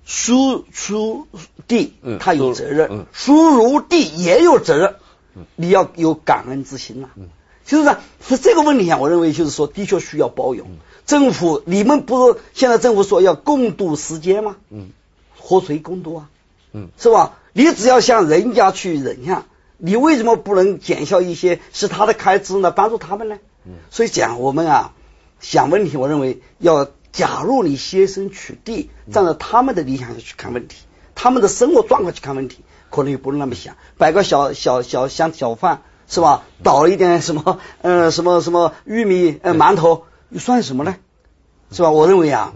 [0.07, 1.27] 输出
[1.67, 4.95] 地他有责任，输入地也有责任。
[5.57, 7.09] 你要有感恩之心呐。
[7.65, 10.77] 就是说，是这个问题上，我认为就是说，的确需要包容。
[11.05, 14.55] 政府，你们不是现在政府说要共度时间吗？
[14.69, 14.91] 嗯。
[15.37, 16.29] 和谁共度啊？
[16.71, 17.37] 嗯，是吧？
[17.51, 19.45] 你只要向人家去忍让，
[19.77, 22.71] 你为什么不能减销一些是他的开支呢？
[22.71, 23.37] 帮助他们呢？
[23.65, 24.93] 嗯，所以讲我们啊
[25.41, 30.77] 想问题，我认为要假如你设身处地，站在他们的理想上去看问题，
[31.15, 32.59] 他们的生活状况去看问题，
[32.91, 36.43] 可能也不能那么想，摆个小小小小小贩是吧？
[36.61, 40.95] 倒一点什么 呃什么什么玉米呃馒头，又算什么呢？
[41.71, 41.89] 是吧？
[41.89, 42.53] 我认为啊，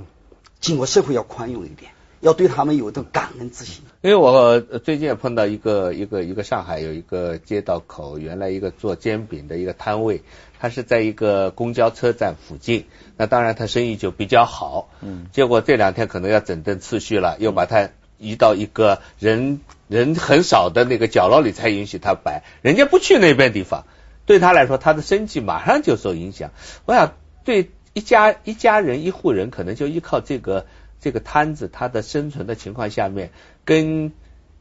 [0.60, 1.90] 经过社会要宽容一点。
[2.22, 3.84] 要对他们有一种感恩之心。
[4.02, 10.22] 因为我最近也碰到一个一个一个上海有一个街道口，原来一个做煎饼的一个摊位，
[10.60, 12.86] 它是在一个公交车站附近，
[13.22, 14.90] 那当然他生意就比较好。
[15.02, 15.28] 嗯。
[15.32, 23.86] 结果这两天可能要整顿次序了，又把他移到一个人人很少的那个角落里才允许他摆，人家不去那边地方，
[24.26, 26.50] 对他来说他的生计马上就受影响。
[26.86, 30.66] 我想对一家一家人一户人可能就依靠这个。
[31.04, 33.32] 这个摊子他的生存的情况下面，
[33.66, 34.12] 跟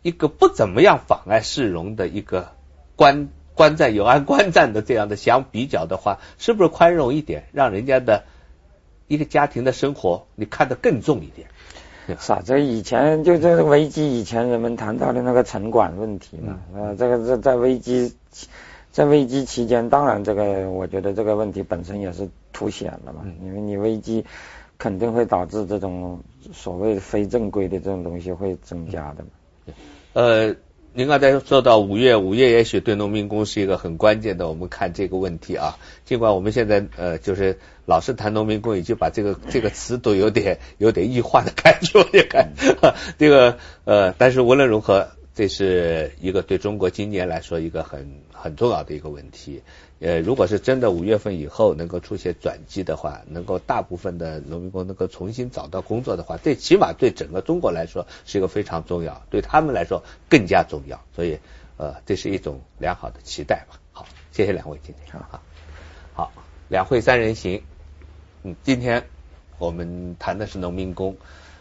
[0.01, 2.53] 一个不怎么样妨碍市容的一个
[2.97, 8.25] 官官站有安官站的这样的相比较的话，是不是宽容一点，让人家的
[9.11, 11.49] 一个家庭的生活你看得更重一点？
[12.19, 18.15] 是啊，这以前就这个危机以前人们谈到的那个城管问题嘛，呃，这个在在危机
[18.91, 24.25] 在危机期间，当然这个我觉得这个问题本身也是凸显了嘛，因为你危机。
[24.83, 26.19] 肯定会导致这种
[26.55, 29.75] 所谓非正规的这种东西会增加的。
[30.15, 30.57] 呃，
[30.93, 34.49] 您刚才说到五月，五月也许对农民工是一个很关键的。
[34.49, 42.55] 我们看这个问题啊，尽管我们现在呃就是老是谈农民工，已经把这个 这个词都有点有点异化的感觉，我看
[43.19, 49.63] 这个呃，但是无论如何，这是一个对中国今年来说一个很很重要的一个问题。
[50.01, 61.05] 呃，如果是真的五月份以后能够出现转机的话，能够大部分的农民工能够重新找到工作的话，最起码对整个中国来说是一个非常重要，对他们来说更加重要。
[61.15, 61.39] 所以，
[61.77, 63.79] 呃，这是一种良好的期待吧。
[63.93, 65.43] 好，谢谢两位今天好，
[66.15, 66.33] 好，
[66.71, 67.63] 两会三人行，
[68.43, 69.05] 嗯，今天
[69.59, 71.19] 我们谈的是农民工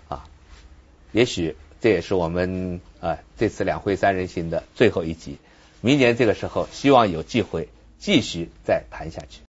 [0.07, 0.23] 啊，
[1.11, 5.39] 也许这也是我们啊这次两会三人行的最后一集。
[5.81, 7.67] 明年这个时候，希望有机会。
[7.99, 9.41] 继续再谈下去。